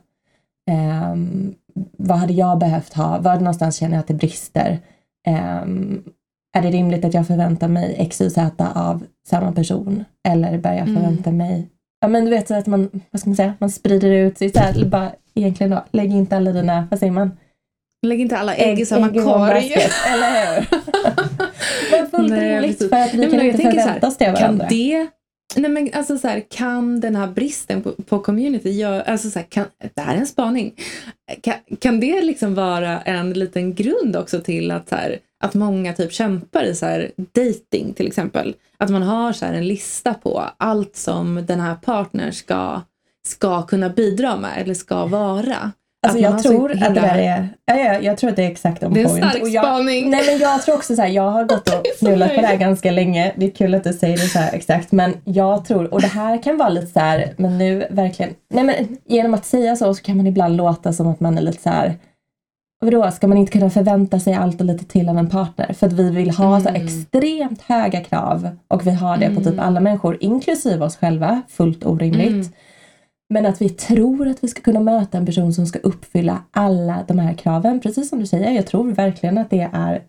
[0.72, 1.54] Ehm,
[1.98, 3.18] vad hade jag behövt ha?
[3.18, 4.78] Var någonstans känner jag att det brister?
[5.26, 6.02] Ehm,
[6.55, 10.05] är det rimligt att jag förväntar mig X, Y, Z av samma person?
[10.28, 10.94] Eller bör jag Mm.
[10.94, 11.68] förvänta mig
[12.00, 14.50] Ja men du vet så att man, vad ska man säga, man sprider ut sig
[14.52, 17.30] så här, bara egentligen då, lägg inte alla dina, vad säger man?
[18.07, 19.72] Lägg inte alla ägg i samma ägg korg.
[20.12, 20.66] eller hur?
[22.00, 24.42] Men fullt Nej, rimligt för att vi Nej, kan inte förvänta oss det av Kan
[24.42, 24.66] varandra.
[24.68, 25.07] det
[25.57, 29.38] Nej men alltså så här, kan den här bristen på, på community, gör, alltså så
[29.38, 30.74] här, kan, det här är en spaning,
[31.40, 35.92] kan, kan det liksom vara en liten grund också till att, så här, att många
[35.92, 38.55] typ kämpar i så här, dating till exempel?
[38.78, 42.80] Att man har så här, en lista på allt som den här partnern ska,
[43.26, 45.72] ska kunna bidra med eller ska vara.
[46.05, 48.44] Alltså jag har så tror att det där är, ja, ja, jag tror att det
[48.44, 49.24] är exakt on Det är en point.
[49.30, 50.11] stark Och jag, spaning.
[50.11, 52.46] Nej men jag tror också så här, jag har gått och så fnulat på det
[52.46, 53.32] här ganska länge.
[53.36, 54.92] Det är kul att du säger det så här exakt.
[54.92, 58.64] Men jag tror, och det här kan vara lite så här, men nu verkligen, nej
[58.64, 58.74] men
[59.07, 61.70] genom att säga så så kan man ibland låta som att man är lite så
[61.70, 61.94] här,
[62.80, 65.72] vadå, ska man inte kunna förvänta sig allt och lite till av en partner?
[65.72, 66.82] För att vi vill ha så Mm.
[66.86, 69.61] extremt höga krav och vi har det på typ Mm.
[69.61, 72.28] alla människor, inklusive oss själva, fullt orimligt.
[72.30, 72.46] Mm.
[73.31, 77.05] Men att vi tror att vi ska kunna möta en person som ska uppfylla alla
[77.09, 77.81] de här kraven.
[77.81, 80.03] Precis som du säger, jag tror verkligen att det är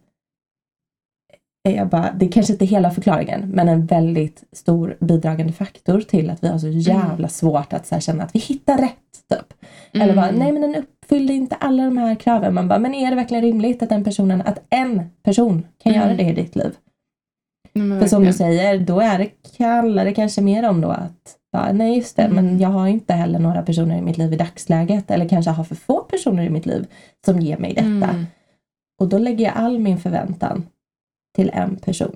[1.70, 6.30] jag bara, det är kanske inte hela förklaringen, men en väldigt stor bidragande faktor till
[6.30, 8.95] att vi har så jävla svårt att så känna att vi hittar rätt.
[9.30, 9.53] Typ.
[9.93, 10.39] Eller bara, Mm.
[10.39, 12.53] nej men den uppfyllde inte alla de här kraven.
[12.53, 16.03] Man bara, men är det verkligen rimligt att den personen, att en person kan Mm.
[16.07, 16.76] göra det i ditt liv?
[17.76, 21.38] Men För som du säger, då är det, handlar det kanske mer om då att
[21.51, 22.36] bara, nej just det, Mm.
[22.45, 25.63] men jag har inte heller några personer i mitt liv i dagsläget eller kanske har
[25.63, 26.88] för få personer i mitt liv
[27.26, 27.86] som ger mig detta.
[28.09, 28.26] Mm.
[29.01, 30.67] Och då lägger jag all min förväntan
[31.36, 32.15] till en person.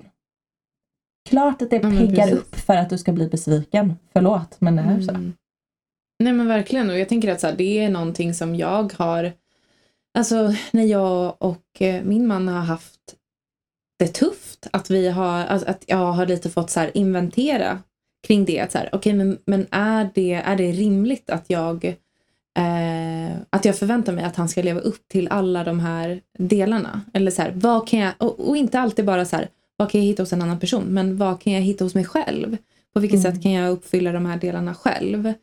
[1.29, 3.95] Klart att det Ja, piggar upp för att du ska bli besviken.
[4.13, 5.09] Förlåt, men det är så.
[5.11, 5.33] Mm.
[6.23, 9.31] Nej men verkligen och jag tänker att så här, det är någonting som jag har
[10.17, 12.98] Alltså när jag och eh, min man har haft
[13.99, 17.79] det tufft att vi har, alltså, att jag har lite fått så inventera
[18.27, 18.59] kring det.
[18.59, 21.85] Att så här, okay, men, men är, det, är det rimligt att jag,
[22.59, 27.01] eh, att jag förväntar mig att han ska leva upp till alla de här delarna?
[27.13, 30.01] Eller så här, vad kan jag, och, och inte alltid bara så här, vad kan
[30.01, 32.57] jag hitta hos en annan person, men vad kan jag hitta hos mig själv?
[32.93, 33.33] På vilket mm.
[33.33, 35.33] sätt kan jag uppfylla de här delarna själv?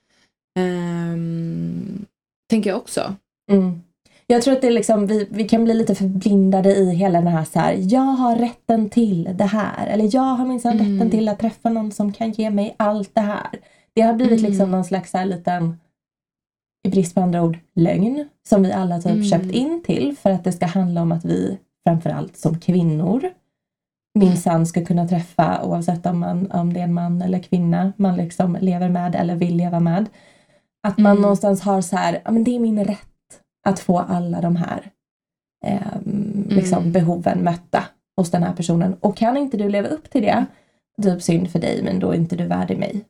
[0.59, 2.07] Um,
[2.51, 3.15] tänker jag också.
[3.51, 3.81] Mm.
[4.27, 7.33] Jag tror att det är liksom, vi, vi kan bli lite förblindade i hela den
[7.33, 9.87] här så här, jag har rätten till det här.
[9.87, 10.93] Eller jag har minsann mm.
[10.93, 13.61] rätten till att träffa någon som kan ge mig allt det här.
[13.95, 14.51] Det har blivit mm.
[14.51, 15.81] liksom någon slags så här liten,
[16.87, 18.29] i brist på andra ord, lögn.
[18.49, 19.25] Som vi alla typ mm.
[19.25, 23.31] köpt in till för att det ska handla om att vi, framförallt som kvinnor,
[24.19, 28.17] minsann ska kunna träffa oavsett om, man, om det är en man eller kvinna man
[28.17, 30.07] liksom lever med eller vill leva med.
[30.89, 31.23] Att man mm.
[31.23, 33.16] någonstans har så här, ja men det är min rätt
[33.67, 34.91] att få alla de här
[35.65, 36.01] eh,
[36.49, 36.93] liksom mm.
[36.93, 37.85] behoven mötta
[38.17, 38.95] hos den här personen.
[39.01, 40.47] Och kan inte du leva upp till det,
[41.03, 43.05] typ synd för dig men då är inte du värdig mig.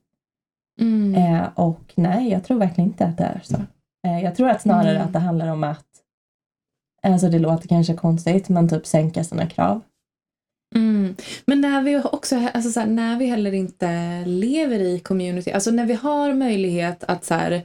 [0.81, 1.15] Mm.
[1.15, 3.57] Eh, och nej, jag tror verkligen inte att det är så.
[4.07, 5.07] Eh, jag tror att snarare mm.
[5.07, 5.87] att det handlar om att,
[7.03, 9.81] alltså det låter kanske konstigt, men typ sänka sina krav.
[10.75, 11.17] Mm.
[11.47, 15.71] Men när vi också, alltså så här, när vi heller inte lever i community, alltså
[15.71, 17.63] när vi har möjlighet att så här,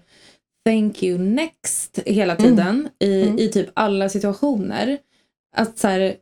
[0.66, 2.90] thank you next hela tiden mm.
[3.00, 3.40] I, mm.
[3.40, 4.98] i typ alla situationer.
[5.56, 6.16] Att så här,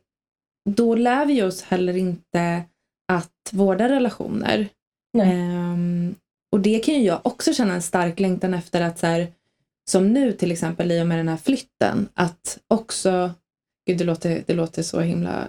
[0.70, 2.62] då lär vi oss heller inte
[3.12, 4.68] att vårda relationer.
[5.18, 6.14] Um,
[6.52, 9.32] och det kan ju jag också känna en stark längtan efter att så här,
[9.90, 13.30] som nu till exempel i och med den här flytten, att också,
[13.86, 15.48] gud det låter, det låter så himla,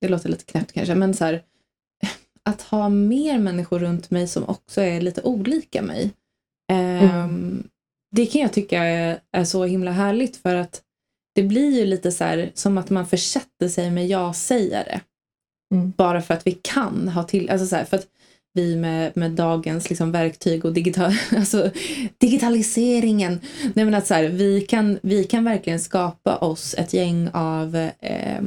[0.00, 1.42] det låter lite knäppt kanske, men så här,
[2.42, 6.10] att ha mer människor runt mig som också är lite olika mig.
[6.72, 7.68] Um, mm
[8.12, 10.82] det kan jag tycka är, är, så himla härligt för att
[11.34, 15.00] det blir ju lite så här, som att man försätter sig med ja-sägare.
[15.74, 15.92] Mm.
[15.96, 18.06] Bara för att vi kan ha till, alltså så här, för att
[18.54, 21.70] vi med, med dagens liksom verktyg och digital, alltså,
[22.18, 23.40] digitaliseringen.
[23.74, 27.76] Nej men att så här, vi, kan, vi kan verkligen skapa oss ett gäng av
[28.00, 28.42] eh,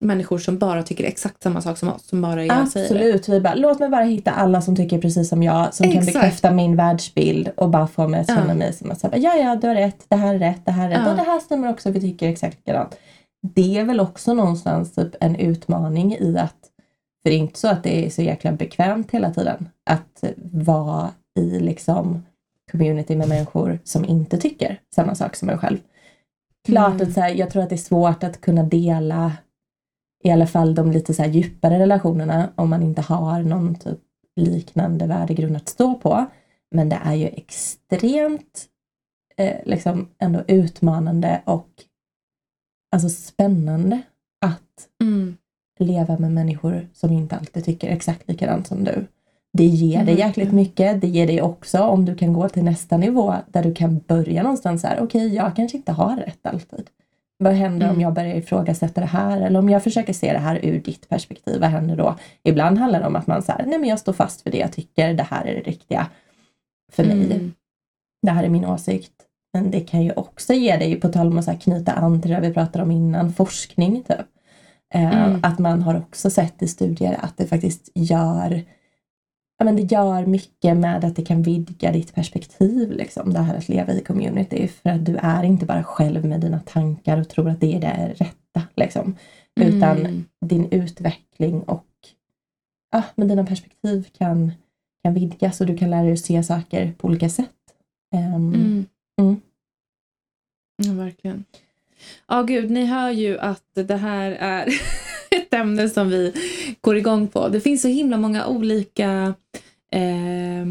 [0.00, 2.08] människor som bara tycker exakt samma sak som oss.
[2.08, 5.28] Som bara jag Absolut, säger vi bara, låt mig bara hitta alla som tycker precis
[5.28, 6.04] som jag, som exakt.
[6.04, 8.54] kan bekräfta min världsbild och bara få mig att känna ja.
[8.54, 10.90] mig som att ja ja du har rätt, det här är rätt, det här är
[10.90, 11.10] rätt ja.
[11.10, 12.96] och det här stämmer också, vi tycker exakt likadant.
[13.54, 16.56] Det är väl också någonstans typ en utmaning i att,
[17.22, 21.10] för det är inte så att det är så jäkla bekvämt hela tiden att vara
[21.38, 22.22] i liksom
[22.70, 25.78] community med människor som inte tycker samma sak som en själv.
[26.66, 27.08] Klart mm.
[27.08, 29.32] att så här, jag tror att det är svårt att kunna dela
[30.24, 33.98] i alla fall de lite så djupare relationerna om man inte har någon typ
[34.36, 36.26] liknande värdegrund att stå på.
[36.70, 38.66] Men det är ju extremt
[39.36, 41.68] eh, liksom ändå utmanande och
[42.92, 44.02] alltså spännande
[44.46, 45.36] att mm.
[45.78, 49.06] leva med människor som inte alltid tycker exakt likadant som du.
[49.52, 50.26] Det ger dig mm.
[50.26, 51.00] jäkligt mycket.
[51.00, 54.42] Det ger dig också om du kan gå till nästa nivå där du kan börja
[54.42, 55.00] någonstans här.
[55.00, 56.90] Okej, okay, jag kanske inte har rätt alltid.
[57.38, 57.96] Vad händer mm.
[57.96, 59.40] om jag börjar ifrågasätta det här?
[59.40, 62.16] Eller om jag försöker se det här ur ditt perspektiv, vad händer då?
[62.42, 64.72] Ibland handlar det om att man säger, nej men jag står fast för det jag
[64.72, 66.06] tycker, det här är det riktiga
[66.92, 67.24] för mig.
[67.24, 67.52] Mm.
[68.22, 69.12] Det här är min åsikt.
[69.52, 72.40] Men det kan ju också ge dig, på tal om att knyta an till det
[72.40, 74.26] vi pratade om innan, forskning typ.
[74.94, 75.40] Eh, mm.
[75.42, 78.62] Att man har också sett i studier att det faktiskt gör
[79.58, 83.56] ja, men det gör mycket med att det kan vidga ditt perspektiv, liksom, det här
[83.56, 84.68] att leva i community.
[84.68, 87.80] För att du är inte bara själv med dina tankar och tror att det är
[87.80, 88.62] det rätta.
[88.76, 89.16] Liksom,
[89.60, 89.76] mm.
[89.76, 91.86] Utan din utveckling och
[92.90, 94.52] ja, men dina perspektiv kan,
[95.04, 97.48] kan vidgas och du kan lära dig att se saker på olika sätt.
[98.14, 98.86] Um, mm.
[99.20, 99.40] Mm.
[100.76, 101.44] Ja, verkligen.
[102.28, 104.68] Ja, gud, ni hör ju att det här är
[105.58, 106.32] ämne som vi
[106.80, 107.48] går igång på.
[107.48, 109.34] Det finns så himla många olika
[109.92, 110.66] eh,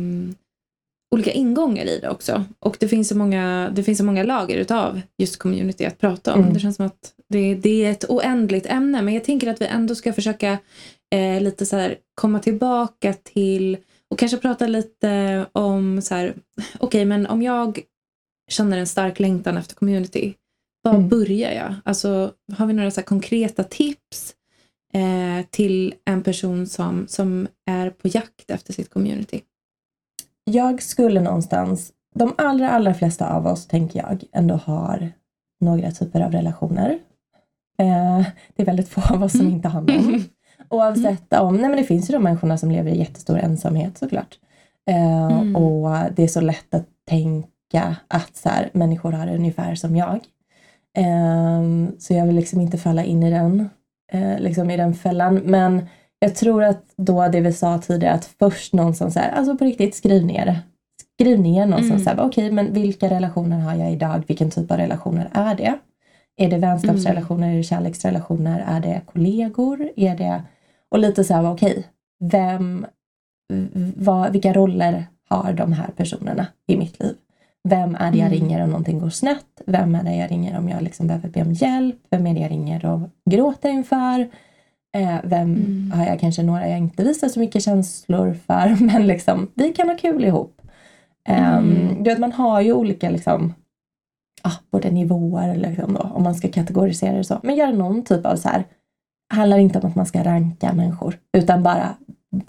[1.15, 2.45] olika ingångar i det också.
[2.59, 6.33] Och det finns så många, det finns så många lager utav just community att prata
[6.33, 6.41] om.
[6.41, 6.53] Mm.
[6.53, 9.01] Det känns som att det, det, är ett oändligt ämne.
[9.01, 10.57] Men jag tänker att vi ändå ska försöka
[11.15, 13.77] eh, lite så här, komma tillbaka till
[14.11, 17.79] och kanske prata lite om så här, okej okay, men om jag
[18.49, 20.33] känner en stark längtan efter community,
[20.81, 21.09] var mm.
[21.09, 21.75] börjar jag?
[21.85, 24.33] Alltså har vi några så konkreta tips
[24.93, 29.41] eh, till en person som, som är på jakt efter sitt community?
[30.43, 35.11] Jag skulle någonstans, de allra, allra flesta av oss tänker jag ändå har
[35.59, 36.99] några typer av relationer.
[37.79, 39.53] Eh, det är väldigt få av oss som mm.
[39.53, 40.23] inte har någon.
[40.69, 44.39] Oavsett om, nej men det finns ju de människorna som lever i jättestor ensamhet såklart.
[44.89, 45.55] Eh, mm.
[45.55, 49.95] Och det är så lätt att tänka att så här, människor har det ungefär som
[49.95, 50.19] jag.
[50.97, 53.69] Eh, så jag vill liksom inte falla in i den
[54.11, 55.35] eh, liksom i den fällan.
[55.35, 55.87] Men
[56.19, 59.65] jag tror att då det vi sa tidigare, att först någonstans så här, alltså på
[59.65, 60.59] riktigt skriv ner det.
[61.19, 62.03] Skriv ner någonstans Mm.
[62.03, 64.23] så här, okej men vilka relationer har jag idag?
[64.27, 65.77] Vilken typ av relationer är det?
[66.39, 69.89] Är det vänskapsrelationer, är det kärleksrelationer, är det kollegor?
[69.95, 70.41] Är det...
[70.91, 71.83] Och lite så här, okej,
[72.19, 72.85] vem,
[73.53, 77.15] v- vad, vilka roller har de här personerna i mitt liv?
[77.63, 78.39] Vem är det jag Mm.
[78.39, 79.61] ringer om någonting går snett?
[79.65, 81.95] Vem är det jag ringer om jag liksom behöver be om hjälp?
[82.09, 82.99] Vem är det jag ringer och
[83.29, 84.19] gråter inför?
[84.97, 85.91] Eh, vem Mm.
[85.95, 89.89] har jag kanske några jag inte visar så mycket känslor för, men liksom, vi kan
[89.89, 90.61] ha kul ihop.
[91.29, 92.03] Um, Mm.
[92.03, 93.53] du vet, man har ju olika liksom,
[94.41, 97.39] ah, både nivåer, liksom då, om man ska kategorisera det så.
[97.43, 98.63] Men gör någon typ av så här,
[99.33, 101.95] handlar inte om att man ska ranka människor, utan bara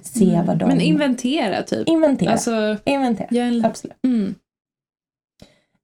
[0.02, 0.64] se vad de...
[0.68, 1.88] Men inventera typ.
[1.88, 2.30] inventera.
[2.32, 3.64] Alltså, inventera, en...
[3.64, 3.96] absolut.
[4.04, 4.34] mm.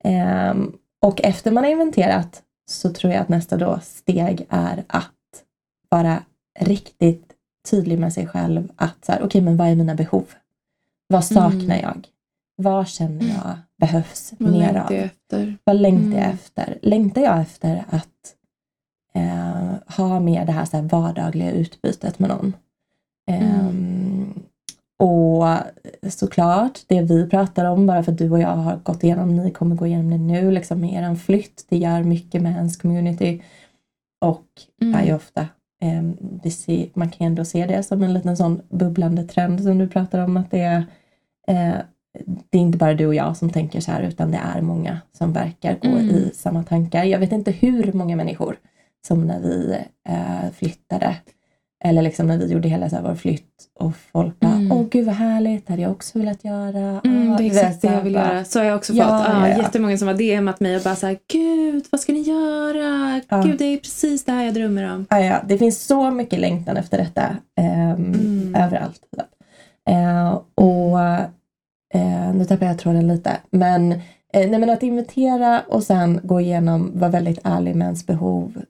[0.05, 5.11] Ehm, och efter man har inventerat så tror jag att nästa då steg är att
[5.89, 6.23] vara
[6.61, 7.33] riktigt
[7.71, 10.25] tydlig med sig själv att så här, okej men vad är mina behov?
[11.07, 11.81] Vad saknar Mm.
[11.81, 12.07] jag?
[12.57, 14.93] Vad känner jag behövs Vad mer av?
[14.93, 15.59] efter?
[15.65, 16.35] Vad längtar jag Mm.
[16.35, 16.79] efter?
[16.83, 18.35] Längtar jag efter att
[19.15, 22.53] eh, ha mer det här, så här vardagliga utbytet med någon?
[23.31, 24.14] Mm.
[24.99, 25.45] Och
[26.13, 29.51] såklart, det vi pratar om, bara för att du och jag har gått igenom, ni
[29.51, 33.43] kommer gå igenom det nu, liksom med er flytt, det gör mycket med ens community.
[34.21, 34.45] Och
[34.83, 34.95] Mm.
[34.95, 35.49] är ju ofta,
[36.43, 39.89] vi ser, man kan ändå se det som en liten sån bubblande trend som du
[39.89, 40.85] pratar om, att det är
[41.49, 41.75] eh,
[42.51, 45.01] det är inte bara du och jag som tänker så här utan det är många
[45.13, 46.11] som verkar gå Mm.
[46.11, 47.05] i samma tankar.
[47.05, 48.57] Jag vet inte hur många människor
[49.07, 49.79] som när vi
[50.09, 51.17] eh, flyttade
[51.85, 53.45] eller liksom när vi gjorde hela så här vår flytt
[53.81, 54.73] och folk bara, Mm.
[54.73, 57.01] åh gud vad härligt, det hade jag också velat göra.
[57.05, 58.45] Mm, Ah, det är exakt det jag vill bara, göra.
[58.45, 59.29] Så har jag också Ja, fått.
[59.29, 59.59] Ja, ja, ja.
[59.63, 63.21] Jättemånga som har DMat mig och bara så här, gud vad ska ni göra?
[63.29, 63.43] Ja.
[63.43, 65.07] Gud det är precis det här jag drömmer om.
[65.11, 68.55] Ja, ja, det finns så mycket längtan efter detta ehm, Mm.
[68.55, 69.01] överallt.
[69.17, 69.25] typ.
[69.91, 71.01] Eh, och
[71.95, 73.31] eh, nu tappar jag tråden lite.
[73.51, 73.99] Men, eh,
[74.51, 78.63] nej, men att inventera och sen gå igenom, vara väldigt ärlig med ens behov.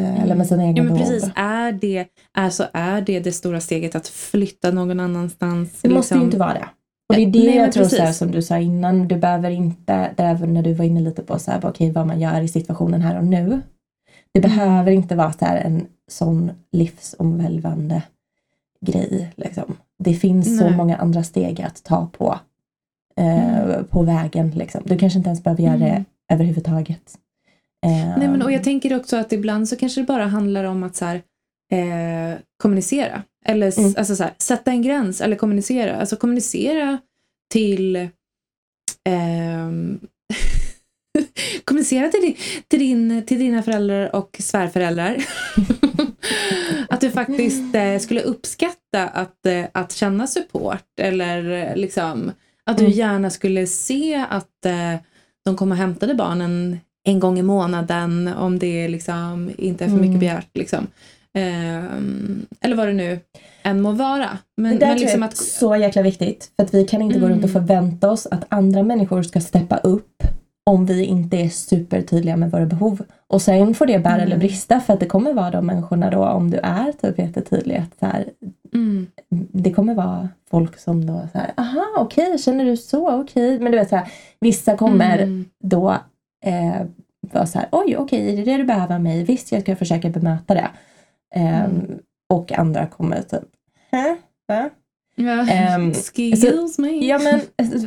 [0.00, 1.06] Eh, Eller med sina egna Ja men behov.
[1.10, 5.80] precis, är det, alltså, är det det stora steget att flytta någon annanstans?
[5.82, 6.22] Det måste ju liksom?
[6.22, 6.68] inte vara det.
[7.08, 9.50] Och det är det Nej, jag tror så här, som du sa innan, du behöver
[9.50, 12.48] inte, även när du var inne lite på så här, okej, vad man gör i
[12.48, 13.60] situationen här och nu.
[14.34, 14.50] Det Mm.
[14.56, 18.02] behöver inte vara så här en sån livsomvälvande
[18.80, 19.32] grej.
[19.36, 19.76] Liksom.
[19.98, 20.76] Det finns så Nej.
[20.76, 22.38] många andra steg att ta på
[23.16, 24.50] eh, på vägen.
[24.50, 24.82] Liksom.
[24.84, 26.04] Du kanske inte ens behöver göra det Mm.
[26.32, 27.18] överhuvudtaget.
[27.86, 30.82] Eh, Nej, men, och jag tänker också att ibland så kanske det bara handlar om
[30.82, 31.16] att så här,
[31.72, 33.22] eh, kommunicera.
[33.46, 33.94] Eller Mm.
[33.98, 35.96] alltså, så här, sätta en gräns eller kommunicera.
[35.96, 36.98] Alltså kommunicera
[37.52, 38.08] till
[39.08, 40.00] ehm,
[41.64, 42.36] kommunicera till, din,
[42.68, 45.16] till, din, till dina föräldrar och svärföräldrar.
[46.88, 50.86] att du faktiskt eh, skulle uppskatta att, eh, att känna support.
[51.00, 52.32] Eller eh, liksom
[52.66, 52.96] att du Mm.
[52.96, 54.94] gärna skulle se att eh,
[55.44, 59.96] de kommer och hämtade barnen en gång i månaden om det liksom inte är för
[59.96, 60.20] mycket Mm.
[60.20, 60.48] begärt.
[60.54, 60.86] Liksom.
[61.34, 63.20] Ehm, eller vad det nu
[63.62, 64.38] än må vara.
[64.56, 66.50] Men, Det där men liksom jag är att, så jäkla viktigt.
[66.56, 67.66] För att vi kan inte gå runt och Mm.
[67.66, 70.22] förvänta oss att andra människor ska steppa upp
[70.66, 73.02] om vi inte är supertydliga med våra behov.
[73.26, 74.26] Och sen får det bära Mm.
[74.26, 77.76] eller brista för att det kommer vara de människorna då om du är typ jättetydlig
[77.76, 78.24] att så här,
[78.74, 79.06] mm,
[79.52, 83.60] det kommer vara folk som då så här, aha okej känner du så, okej.
[83.60, 84.08] Men du vet så här,
[84.40, 85.96] vissa kommer mm, då
[86.42, 86.82] eh,
[87.32, 89.24] vara så här, oj okej, är det det du behöver mig?
[89.24, 90.68] Visst, jag ska försöka bemöta det.
[91.34, 91.98] Ehm, Mm.
[92.32, 93.48] Och andra kommer typ,
[93.92, 94.16] Hä?
[94.48, 94.70] Va?
[95.16, 95.46] ja.
[95.50, 96.88] Ehm, Excuse me.
[97.06, 97.40] Ja men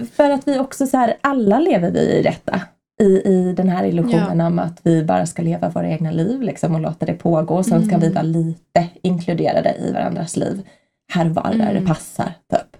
[0.05, 2.61] för att vi också så här, alla lever vi i detta.
[3.01, 6.75] I, I den här illusionen om att vi bara ska leva våra egna liv liksom,
[6.75, 7.63] och låta det pågå.
[7.63, 8.07] Sen ska Mm.
[8.07, 10.67] vi vara lite inkluderade i varandras liv.
[11.13, 11.83] Här och var där Mm.
[11.83, 12.33] det passar.
[12.51, 12.77] Typ.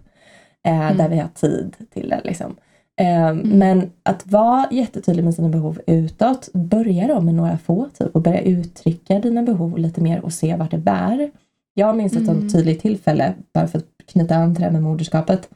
[0.68, 0.98] Eh, Mm.
[0.98, 2.22] Där vi har tid till det.
[2.24, 2.56] Liksom.
[3.02, 8.16] Eh, Men att vara jättetydlig med sina behov utåt, börja då med några få typ
[8.16, 11.32] och börja uttrycka dina behov lite mer och se vart det bär.
[11.74, 12.50] Jag minns ett Mm.
[12.50, 15.50] tydligt tillfälle, bara för att knyta an till det här med moderskapet.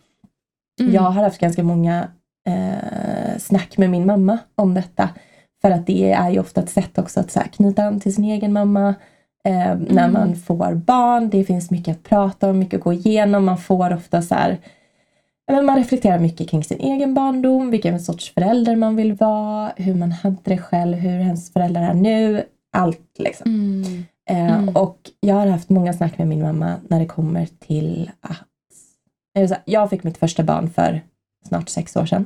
[0.80, 0.94] Mm.
[0.94, 2.08] Jag har haft ganska många
[2.50, 5.10] eh, snack med min mamma om detta.
[5.62, 8.16] För att det är ju ofta ett sätt också att så här, knyta an till
[8.16, 8.90] sin egen mamma.
[9.46, 10.14] Eh, När Mm.
[10.14, 13.46] man får barn, det finns mycket att prata om, mycket att gå igenom.
[13.46, 14.58] Man får ofta så här,
[15.54, 19.96] men man reflekterar mycket kring sin egen barndom, vilken sorts förälder man vill vara, hur
[19.96, 22.44] man hade det själv, hur ens föräldrar är nu.
[22.74, 23.52] Allt liksom.
[23.52, 24.06] Mm.
[24.30, 24.76] Eh, Mm.
[24.76, 29.62] Och jag har haft många snack med min mamma när det kommer till att...
[29.66, 31.02] Jag fick mitt första barn för
[31.48, 32.26] snart sex år sedan.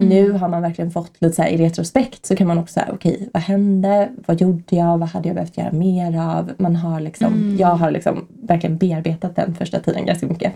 [0.00, 0.16] Mm.
[0.16, 2.88] Nu har man verkligen fått lite så här, i retrospekt så kan man också säga
[2.92, 4.10] okej okay, vad hände?
[4.26, 4.98] Vad gjorde jag?
[4.98, 6.52] Vad hade jag behövt göra mer av?
[6.58, 7.56] Man har liksom, mm.
[7.56, 10.52] Jag har liksom verkligen bearbetat den första tiden ganska mycket.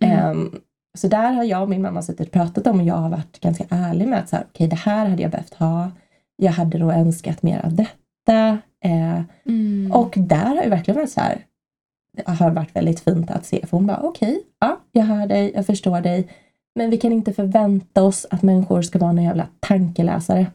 [0.00, 0.60] Um,
[0.98, 3.40] så där har jag och min mamma suttit och pratat om och jag har varit
[3.40, 5.90] ganska ärlig med att så här, okay, det här hade jag behövt ha.
[6.36, 8.58] Jag hade då önskat mer av detta.
[8.84, 9.92] Eh, mm.
[9.94, 11.44] Och där har det verkligen varit så här,
[12.12, 13.66] det har varit väldigt fint att se.
[13.66, 16.28] För hon bara, okej, okay, ja, jag hör dig, jag förstår dig.
[16.74, 20.46] Men vi kan inte förvänta oss att människor ska vara någon jävla tankeläsare.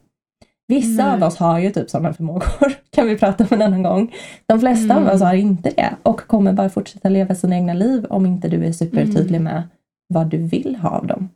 [0.68, 1.14] Vissa Nej.
[1.14, 4.14] av oss har ju typ sådana förmågor, kan vi prata om en annan gång.
[4.46, 5.08] De flesta mm.
[5.08, 8.48] av oss har inte det och kommer bara fortsätta leva sina egna liv om inte
[8.48, 9.44] du är supertydlig mm.
[9.44, 9.64] med
[10.14, 11.30] vad du vill ha av dem.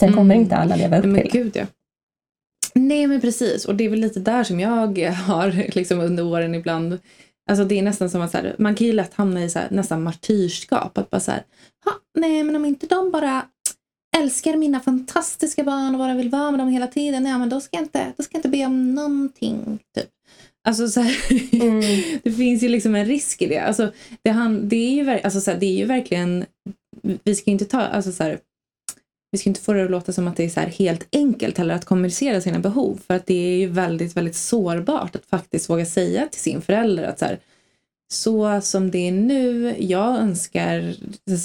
[0.00, 0.18] Sen mm.
[0.18, 1.66] kommer inte alla leva upp men till Gud, ja.
[2.74, 6.54] Nej men precis och det är väl lite där som jag har liksom under åren
[6.54, 6.98] ibland
[7.50, 9.58] Alltså det är nästan som att så här, man kan ju lätt hamna i så
[9.58, 10.98] här, nästan martyrskap.
[10.98, 11.42] Att bara så här,
[12.18, 13.46] nej men om inte de bara
[14.16, 17.60] älskar mina fantastiska barn och bara vill vara med dem hela tiden, ja men då
[17.60, 19.78] ska jag inte, då ska jag inte be om någonting.
[19.94, 20.08] Typ.
[20.68, 21.16] Alltså så här,
[21.52, 21.80] mm.
[22.22, 23.58] det finns ju liksom en risk i det.
[23.58, 23.92] Alltså,
[24.22, 26.44] det, han, det, är, ju, alltså, så här, det är ju verkligen,
[27.02, 28.38] vi ska inte ta, alltså så här,
[29.30, 31.74] vi ska inte få det att låta som att det är så helt enkelt heller
[31.74, 33.00] att kommunicera sina behov.
[33.06, 37.02] För att det är ju väldigt, väldigt sårbart att faktiskt våga säga till sin förälder
[37.04, 37.38] att så, här,
[38.12, 40.94] så som det är nu, jag önskar,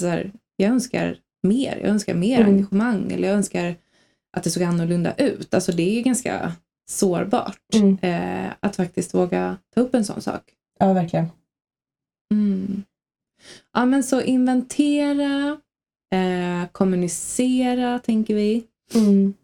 [0.00, 1.78] så här, jag önskar mer.
[1.80, 2.54] Jag önskar mer mm.
[2.54, 3.76] engagemang eller jag önskar
[4.36, 5.54] att det såg annorlunda ut.
[5.54, 6.52] Alltså det är ganska
[6.90, 7.98] sårbart mm.
[8.02, 10.42] eh, att faktiskt våga ta upp en sån sak.
[10.78, 11.26] Ja, verkligen.
[12.34, 12.82] Mm.
[13.74, 15.58] Ja, men så inventera,
[16.12, 18.64] eh, kommunicera tänker vi.
[18.94, 19.34] Mm.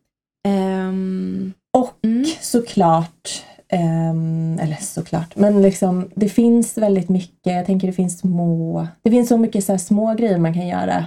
[0.48, 2.24] Um, och mm.
[2.40, 8.86] såklart, um, eller såklart, men liksom det finns väldigt mycket, jag tänker det finns små,
[9.02, 11.06] det finns så mycket så små grejer man kan göra.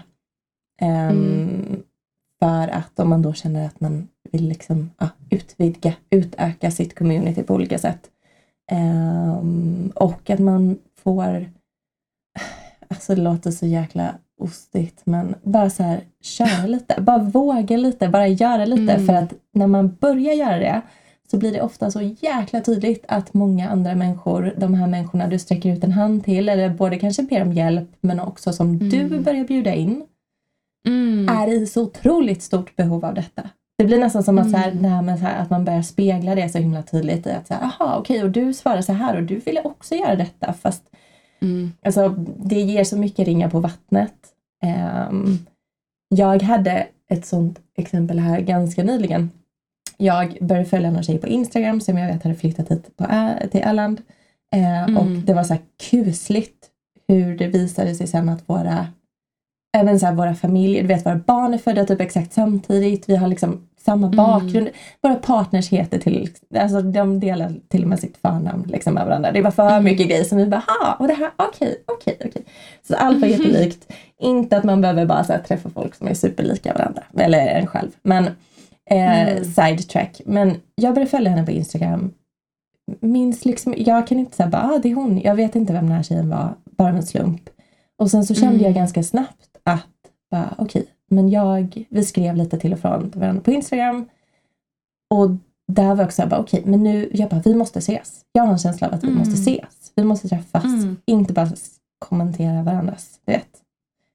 [0.81, 1.83] Um,
[2.39, 7.43] för att om man då känner att man vill liksom, ja, utvidga, utöka sitt community
[7.43, 8.09] på olika sätt.
[9.93, 11.49] och att man får,
[12.89, 18.09] alltså det låter så jäkla ostigt, men bara så här, köra lite, bara våga lite,
[18.09, 18.93] bara göra lite.
[18.93, 19.05] Mm.
[19.05, 20.81] För att när man börjar göra det
[21.31, 25.39] så blir det ofta så jäkla tydligt att många andra människor, de här människorna du
[25.39, 28.89] sträcker ut en hand till, eller både kanske ber om hjälp, men också som mm.
[28.89, 30.03] du börjar bjuda in,
[30.87, 31.29] mm.
[31.29, 33.49] är i så otroligt stort behov av detta.
[33.77, 35.05] Det blir nästan som att, så här, mm.
[35.05, 37.63] nej, så här, att man börjar spegla det så himla tydligt i att, så här,
[37.63, 40.83] aha, okej, och du svarar så här och du ville också göra detta, fast
[41.41, 41.71] Mm.
[41.81, 44.13] Alltså, det ger så mycket ringar på vattnet.
[45.11, 45.39] Um,
[46.09, 49.31] jag hade ett sånt exempel här ganska nyligen.
[49.97, 53.05] Jag började följa någon tjej på Instagram som jag vet hade flyttat hit på,
[53.51, 54.01] till Öland.
[54.55, 54.97] Uh, mm.
[54.97, 56.69] Och det var så här kusligt
[57.07, 58.87] hur det visade sig sen att våra
[59.77, 63.09] även så här, våra familjer, du vet våra barn är födda typ exakt samtidigt.
[63.09, 64.17] Vi har liksom samma mm.
[64.17, 64.67] bakgrund.
[64.67, 64.73] Mm.
[65.01, 69.31] Våra partners heter till, alltså de delar till och med sitt förnamn liksom med varandra.
[69.31, 69.83] Det var för mm.
[69.83, 72.43] mycket grejer som vi bara, ha och det här, okej, okej, okej.
[72.87, 73.41] Så allt var mm.
[73.41, 73.93] jättelikt.
[74.21, 77.67] Inte att man behöver bara så här, träffa folk som är superlika varandra, eller en
[77.67, 77.89] själv.
[78.01, 78.25] Men
[78.89, 79.43] eh, mm.
[79.43, 80.21] sidetrack.
[80.25, 82.13] Men jag började följa henne på Instagram.
[82.99, 85.21] Minns liksom, jag kan inte säga bara, ah, det är hon.
[85.21, 87.49] Jag vet inte vem den här tjejen var, bara en slump.
[87.99, 88.73] Och sen så kände jag mm.
[88.73, 90.11] ganska snabbt att,
[90.57, 94.09] okej, okay, men jag, vi skrev lite till och från varandra på Instagram.
[95.09, 95.29] Och
[95.67, 98.21] där var jag också bara, okej, okay, men nu, jag bara, vi måste ses.
[98.31, 99.19] Jag har en känsla av att vi mm.
[99.19, 99.91] måste ses.
[99.95, 100.63] Vi måste träffas.
[100.63, 100.97] Mm.
[101.05, 101.49] Inte bara
[101.99, 103.49] kommentera varandras, du vet.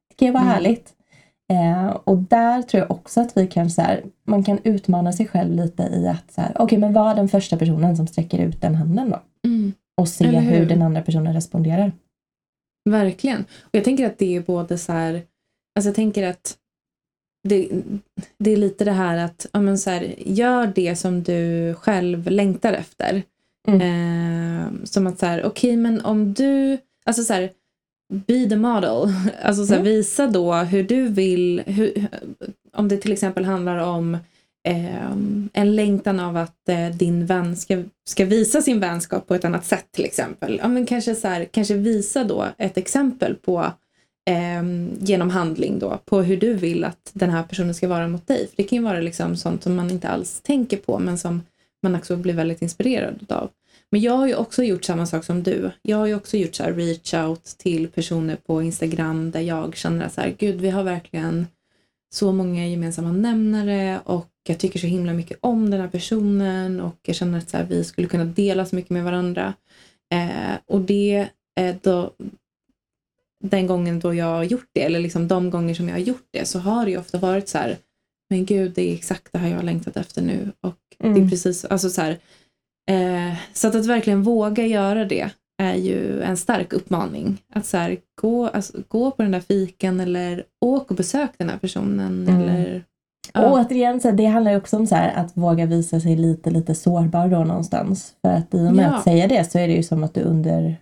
[0.09, 0.55] Det kan ju vara mm.
[0.55, 0.95] härligt.
[1.53, 5.27] Eh, och där tror jag också att vi kan så här, man kan utmana sig
[5.27, 8.39] själv lite i att så här, okej okay, men var den första personen som sträcker
[8.39, 9.49] ut den handen då.
[9.49, 9.73] Mm.
[9.97, 10.41] Och se hur?
[10.41, 10.67] hur?
[10.67, 11.93] den andra personen responderar.
[12.91, 13.41] Verkligen.
[13.41, 15.23] Och jag tänker att det är både så här,
[15.75, 16.59] alltså jag tänker att
[17.49, 17.69] det,
[18.39, 22.31] det är lite det här att ja, men så här, gör det som du själv
[22.31, 23.23] längtar efter.
[23.69, 23.81] Mm.
[23.81, 27.51] Eh, som att så här, okej okay, men om du, alltså så här,
[28.13, 29.15] be the model.
[29.43, 29.93] Alltså så här, mm.
[29.93, 32.07] visa då hur du vill, hur,
[32.73, 34.15] om det till exempel handlar om
[34.69, 35.11] eh,
[35.53, 39.67] en längtan av att eh, din vän ska, ska visa sin vänskap på ett annat
[39.67, 40.61] sätt till exempel.
[40.63, 43.73] Ja, men kanske, så här, kanske visa då ett exempel på
[44.31, 44.63] eh,
[44.99, 48.49] genom handling då på hur du vill att den här personen ska vara mot dig.
[48.49, 51.43] För Det kan ju vara liksom sånt som man inte alls tänker på men som
[51.83, 53.51] man också blir väldigt inspirerad av.
[53.91, 55.71] Men jag har ju också gjort samma sak som du.
[55.83, 59.77] Jag har ju också gjort så här reach out till personer på Instagram där jag
[59.77, 61.47] känner att så här, gud vi har verkligen
[62.15, 66.97] så många gemensamma nämnare och jag tycker så himla mycket om den här personen och
[67.03, 69.55] jag känner att så här, vi skulle kunna dela så mycket med varandra.
[70.13, 71.29] Eh, och det,
[71.61, 72.11] eh, då,
[73.51, 76.29] den gången då jag har gjort det, eller liksom de gånger som jag har gjort
[76.33, 77.77] det, så har det ju ofta varit så här,
[78.31, 80.53] men gud det är exakt det här jag har längtat efter nu.
[80.61, 81.31] Och det är Mm.
[81.31, 82.11] precis, alltså så här,
[82.91, 85.31] eh, så att, att verkligen våga göra det
[85.63, 87.39] är ju en stark uppmaning.
[87.55, 91.49] Att så här, gå, alltså, gå på den där fiken eller åk och besök den
[91.49, 92.29] här personen.
[92.29, 92.41] Mm.
[92.41, 92.85] Eller,
[93.35, 93.51] Och ja.
[93.65, 96.51] återigen, så här, det handlar ju också om så här, att våga visa sig lite,
[96.51, 98.15] lite sårbar då någonstans.
[98.23, 98.95] För att i och med Ja.
[98.97, 100.77] att säga det så är det ju som att du under,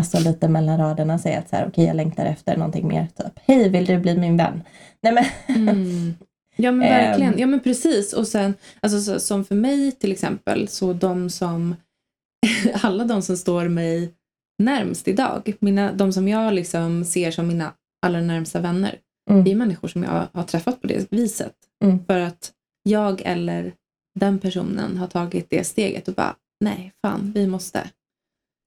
[0.00, 3.06] alltså lite mellan raderna säger att så här, okej jag längtar efter någonting mer.
[3.16, 4.62] Typ, hej vill du bli min vän?
[5.02, 5.24] Nej men,
[5.68, 6.14] Mm.
[6.56, 6.94] Ja men Ehm.
[7.04, 8.12] verkligen, ja men precis.
[8.12, 11.76] Och sen, alltså, så, som för mig till exempel, så de som,
[12.82, 14.12] alla de som står mig
[14.62, 17.72] närmst idag, mina, de som jag liksom ser som mina
[18.06, 18.98] allra närmsta vänner,
[19.30, 19.44] Mm.
[19.44, 21.52] det är människor som jag har träffat på det viset.
[21.84, 22.04] Mm.
[22.06, 23.72] För att jag eller
[24.20, 27.90] den personen har tagit det steget och bara, nej fan, vi måste.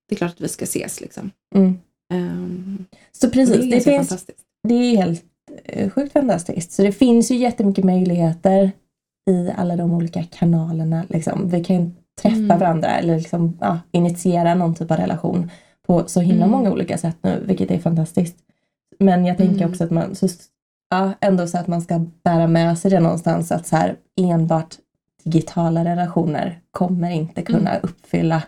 [0.10, 1.32] Det är klart att vi ska ses liksom.
[1.55, 1.78] mm.
[2.14, 4.39] Ehm, Så precis, det är det, finns, fantastiskt.
[4.68, 5.24] det är helt
[5.66, 6.72] eh, sjukt fantastiskt.
[6.72, 8.72] Så det finns ju jättemycket möjligheter
[9.30, 11.03] i alla de olika kanalerna.
[11.10, 11.49] Liksom.
[11.49, 12.60] Vi kan träffa Mm.
[12.60, 15.51] varandra eller liksom, ja, initiera någon typ av relation
[15.88, 16.49] på så himla Mm.
[16.51, 18.36] många olika sätt nu, vilket är fantastiskt.
[18.99, 19.70] Men jag tänker Mm.
[19.72, 20.28] också att man, så,
[20.89, 24.76] ja, ändå så att man ska bära med sig det någonstans att så här, enbart
[25.24, 27.82] digitala relationer kommer inte kunna Mm.
[27.84, 28.43] uppfylla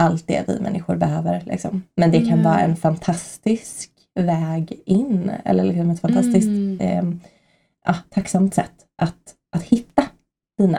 [0.00, 1.42] allt det vi människor behöver.
[1.46, 1.82] Liksom.
[1.96, 2.44] Men det kan Nej.
[2.44, 3.90] vara en fantastisk
[4.20, 6.80] väg in eller liksom ett fantastiskt Mm.
[6.80, 7.04] eh,
[7.86, 8.72] ja, tacksamt sätt
[9.02, 10.02] att, att hitta
[10.58, 10.78] dina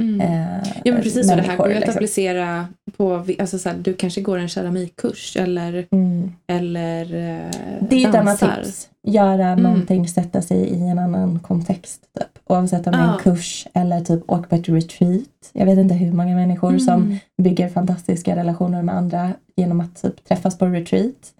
[0.00, 0.20] Mm.
[0.20, 1.94] eh, Ja men precis, och det här går ju att liksom.
[1.94, 6.32] applicera på, alltså så här, du kanske går en keramikkurs eller, Mm.
[6.46, 7.50] eller eh,
[7.90, 8.88] Det är ett annat tips.
[9.06, 9.62] Göra Mm.
[9.62, 12.00] någonting, sätta sig i en annan kontext.
[12.18, 12.29] Typ.
[12.50, 15.50] Oavsett om det är en kurs eller typ åka på ett retreat.
[15.52, 17.16] Jag vet inte hur många människor som Mm.
[17.42, 21.32] bygger fantastiska relationer med andra genom att typ träffas på retreat.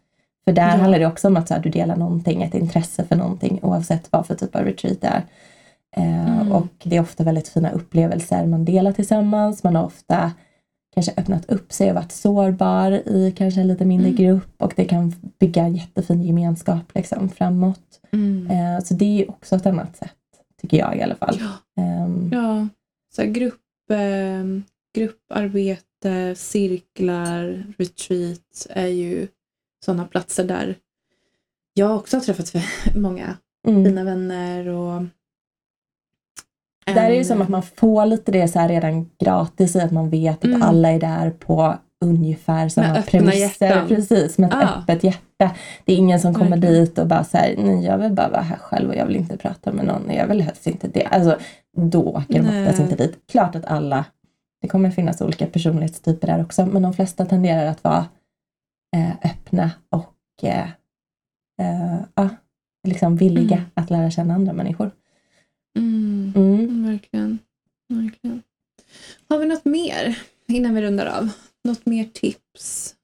[0.44, 0.68] För där Ja.
[0.76, 4.12] handlar det också om att så här, du delar någonting, ett intresse för någonting oavsett
[4.12, 5.22] vad för typ av retreat det är.
[5.96, 6.52] Eh, Mm.
[6.52, 9.64] Och det är ofta väldigt fina upplevelser man delar tillsammans.
[9.64, 10.32] Man har ofta
[10.94, 14.16] kanske öppnat upp sig och varit sårbar i kanske en lite mindre Mm.
[14.24, 18.00] grupp och det kan bygga en jättefin gemenskap liksom, framåt.
[18.12, 18.50] Mm.
[18.50, 20.12] Eh, så det är också ett annat sätt,
[20.60, 21.36] tycker jag i alla fall.
[21.40, 22.68] Ja, Ehm, ja.
[23.14, 24.44] Så grupp, eh,
[24.94, 29.28] grupparbete, cirklar, retreat är ju
[29.84, 30.76] sådana platser där
[31.74, 32.54] jag också har träffat
[32.96, 33.36] många
[33.68, 33.84] mm.
[33.84, 35.02] fina vänner och
[36.84, 39.92] Där är det som att man får lite det så här redan gratis i att
[39.92, 40.62] man vet att Mm.
[40.62, 43.66] alla är där på ungefär samma premisser.
[43.66, 43.88] hjärtan.
[43.88, 44.68] Precis, med ett Ja.
[44.82, 45.56] öppet hjärta.
[45.84, 46.74] Det är ingen som kommer Verkligen.
[46.84, 49.36] dit och bara säger nej jag vill bara vara här själv och jag vill inte
[49.36, 50.10] prata med någon.
[50.14, 51.04] Jag vill helst inte det.
[51.04, 51.38] Alltså,
[51.76, 53.18] då åker de oftast inte dit.
[53.32, 54.04] Klart att alla,
[54.62, 58.06] det kommer finnas olika personlighetstyper där också, men de flesta tenderar att vara
[58.96, 60.14] eh, öppna och
[60.48, 60.68] eh,
[61.60, 62.28] eh,
[62.88, 63.68] liksom villiga Mm.
[63.74, 64.90] att lära känna andra människor.
[65.78, 66.32] Mm.
[66.36, 67.38] Mm, Verkligen.
[67.88, 68.42] Verkligen.
[69.28, 71.28] Har vi något mer innan vi rundar av?
[71.64, 72.94] Något mer tips?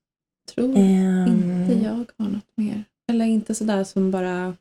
[0.55, 2.85] Tror Ehm, inte jag har något mer.
[3.13, 4.57] Eller inte sådär som bara...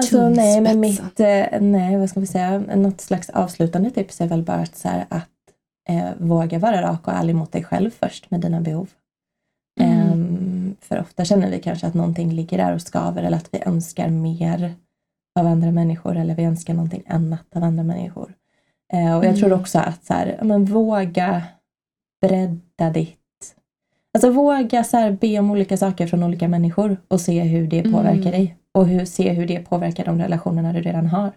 [0.00, 4.26] Alltså nej, men mitt, eh, nej vad ska vi säga, något slags avslutande tips är
[4.26, 5.28] väl bara att, så här, att
[5.88, 8.90] eh, våga vara rak och ärlig mot dig själv först med dina behov.
[9.80, 10.12] Mm.
[10.12, 13.62] Ehm, för ofta känner vi kanske att någonting ligger där och skaver eller att vi
[13.66, 14.74] önskar mer
[15.38, 18.32] av andra människor eller vi önskar någonting annat av andra människor.
[18.92, 19.60] Eh, och jag tror Mm.
[19.60, 21.42] också att så här, men våga
[22.20, 23.16] bredda ditt
[24.14, 27.82] Alltså våga så här, be om olika saker från olika människor och se hur det
[27.82, 28.30] påverkar Mm.
[28.30, 28.56] dig.
[28.74, 31.32] Och hur, se hur det påverkar de relationerna du redan har.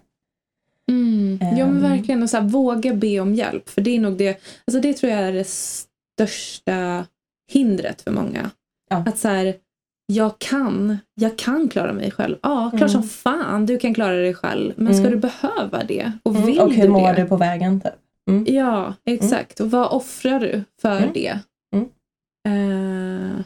[0.89, 1.39] Mm.
[1.41, 1.82] Ja men Ehm.
[1.82, 2.23] verkligen.
[2.23, 3.69] Och så här, våga be om hjälp.
[3.69, 7.05] För det är nog det, alltså det tror jag är det största
[7.51, 8.49] hindret för många.
[8.89, 8.95] Ja.
[9.07, 9.53] Att så här,
[10.05, 12.37] jag kan, jag kan klara mig själv.
[12.43, 12.89] Ja, klart Mm.
[12.89, 14.74] som fan du kan klara dig själv.
[14.78, 15.12] Men ska Mm.
[15.12, 16.12] du behöva det?
[16.24, 17.21] Och Mm, vill och hur du mår det?
[17.24, 17.82] du på vägen?
[17.82, 17.91] Typ.
[18.47, 19.60] Ja, exakt.
[19.60, 21.10] Och vad offrar du för Mm.
[21.14, 21.39] det?
[21.76, 21.86] Mm.
[22.47, 23.42] Eh,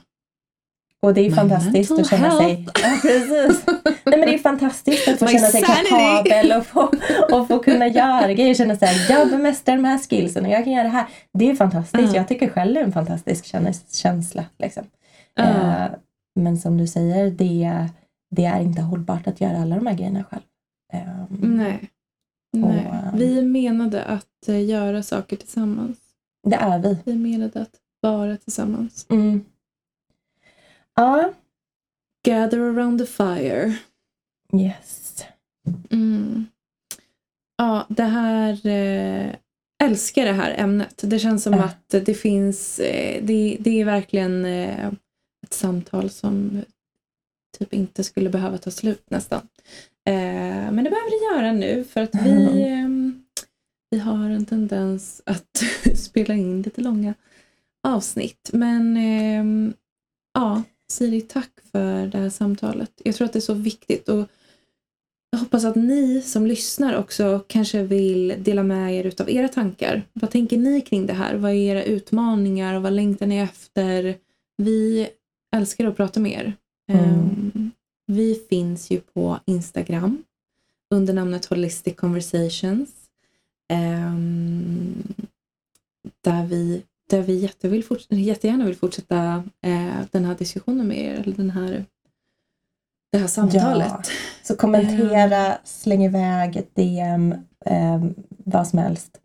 [1.02, 2.54] Och det är My fantastiskt att känna sig...
[2.56, 2.82] health.
[2.84, 3.64] Ja, precis.
[4.06, 5.90] Nej, men det är fantastiskt att få My känna sig sanity.
[5.90, 6.92] kapabel och få,
[7.32, 8.54] och få kunna göra grejer.
[8.54, 11.06] Känna så här, jag bemästrar de här skillsen och jag kan göra det här.
[11.34, 12.04] Det är fantastiskt.
[12.14, 12.16] Ja.
[12.16, 14.46] Jag tycker själv det är en fantastisk käns- känsla.
[14.60, 14.84] Liksom.
[15.40, 15.86] Eh,
[16.40, 17.88] men som du säger, det,
[18.36, 20.44] det är inte hållbart att göra alla de här grejerna själv.
[20.94, 21.90] Eh, Nej.
[22.54, 22.88] Nej.
[23.14, 25.98] Och, Vi är menade att eh, göra saker tillsammans.
[26.44, 26.98] Det är vi.
[27.06, 29.06] Vi är menade att vara tillsammans.
[29.10, 29.46] Mm.
[30.96, 31.34] Ja,
[32.26, 33.76] Gather around the fire.
[34.54, 35.26] yes.
[35.90, 36.46] Mm.
[37.58, 38.66] Ja, det här...
[38.68, 39.36] Eh,
[39.84, 41.02] älskar det här ämnet.
[41.04, 41.64] Det känns som Ja.
[41.64, 42.80] att det finns...
[42.80, 44.88] Eh, det, det är verkligen eh,
[45.44, 46.62] ett samtal som
[47.60, 49.48] typ inte skulle behöva ta slut nästan.
[50.06, 52.90] Eh, men det behöver det göra nu för att vi, eh,
[53.90, 55.64] vi har en tendens att
[55.96, 57.14] spela in lite långa
[57.88, 58.50] avsnitt.
[58.54, 59.74] Men eh,
[60.34, 62.92] ja, Siri, tack för det här samtalet.
[63.04, 64.10] Jag tror att det är så viktigt.
[64.10, 64.28] och
[65.34, 70.04] jag hoppas att ni som lyssnar också kanske vill dela med er utav era tankar.
[70.14, 71.36] Vad tänker ni kring det här?
[71.36, 74.16] Vad är era utmaningar och vad längtar ni efter?
[74.58, 75.08] Vi
[75.56, 76.54] älskar att prata med er.
[76.92, 77.10] Mm.
[77.56, 77.63] Um,
[78.06, 80.24] vi finns ju på Instagram
[80.94, 82.90] under namnet Holistic Conversations.
[83.74, 85.14] Um,
[86.22, 91.20] där vi, där vi jättevill jättegärna vill fortsätta uh, den här diskussionen med er.
[91.20, 91.86] Eller den här,
[93.12, 93.88] det här samtalet.
[93.90, 94.04] Ja.
[94.44, 97.32] Så kommentera, släng iväg ett DM,
[97.66, 99.20] eh, vad som helst.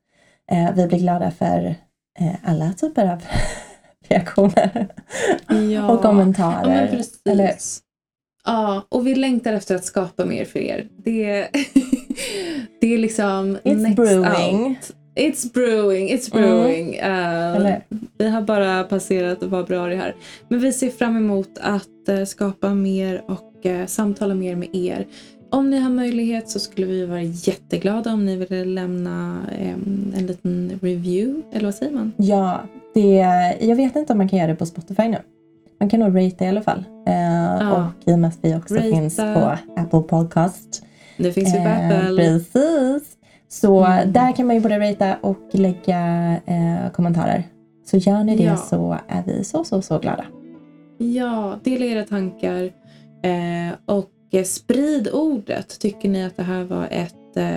[0.51, 1.75] Eh, vi blir glada för
[2.19, 3.23] eh, alla typer av
[4.09, 4.89] reaktioner
[5.73, 5.93] Ja.
[5.93, 7.05] och kommentarer.
[7.25, 7.53] Ja,
[8.49, 10.87] Ja, och vi längtar efter att skapa mer för er.
[11.05, 11.49] Det,
[12.81, 14.67] det är liksom It's next brewing.
[14.71, 14.93] out.
[15.17, 16.49] It's brewing, it's Mm.
[16.49, 16.89] brewing.
[16.89, 17.85] Uh, Eller?
[18.19, 20.15] vi har bara passerat februari här.
[20.49, 25.07] Men vi ser fram emot att eh, skapa mer och eh, samtala mer med er.
[25.51, 30.27] Om ni har möjlighet så skulle vi vara jätteglada om ni ville lämna em, en
[30.27, 31.43] liten review.
[31.53, 32.13] Eller vad säger man?
[32.17, 32.61] ja,
[32.95, 33.11] det,
[33.61, 35.19] jag vet inte om man kan göra det på Spotify nu.
[35.81, 36.85] Man kan nog rate i alla fall.
[37.07, 38.83] Eh, Och i och med att vi också Rata.
[38.89, 40.83] finns på Apple Podcast.
[41.17, 42.17] Det finns ju på Eh, Apple.
[42.17, 43.17] Precis.
[43.49, 44.13] Så Mm.
[44.13, 47.43] där kan man ju både ratea och lägga eh, kommentarer.
[47.91, 48.57] Så gör ni det Ja.
[48.57, 50.25] så är vi så, så, så glada.
[50.99, 52.63] Ja, dela era tankar
[53.23, 54.11] eh, och
[54.45, 55.79] sprid ordet.
[55.81, 57.53] Tycker ni att det här var ett eh,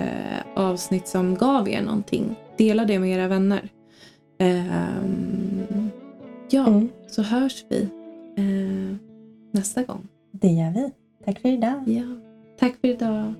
[0.56, 2.34] avsnitt som gav er någonting?
[2.58, 3.68] Dela det med era vänner.
[4.38, 5.90] Ehm,
[6.50, 6.88] ja, Mm.
[7.08, 7.88] så hörs vi
[8.36, 8.96] eh,
[9.50, 10.08] nästa gång.
[10.30, 10.90] Det gör vi.
[11.24, 11.88] Tack för idag.
[11.88, 12.04] Ja,
[12.58, 13.34] tack för idag.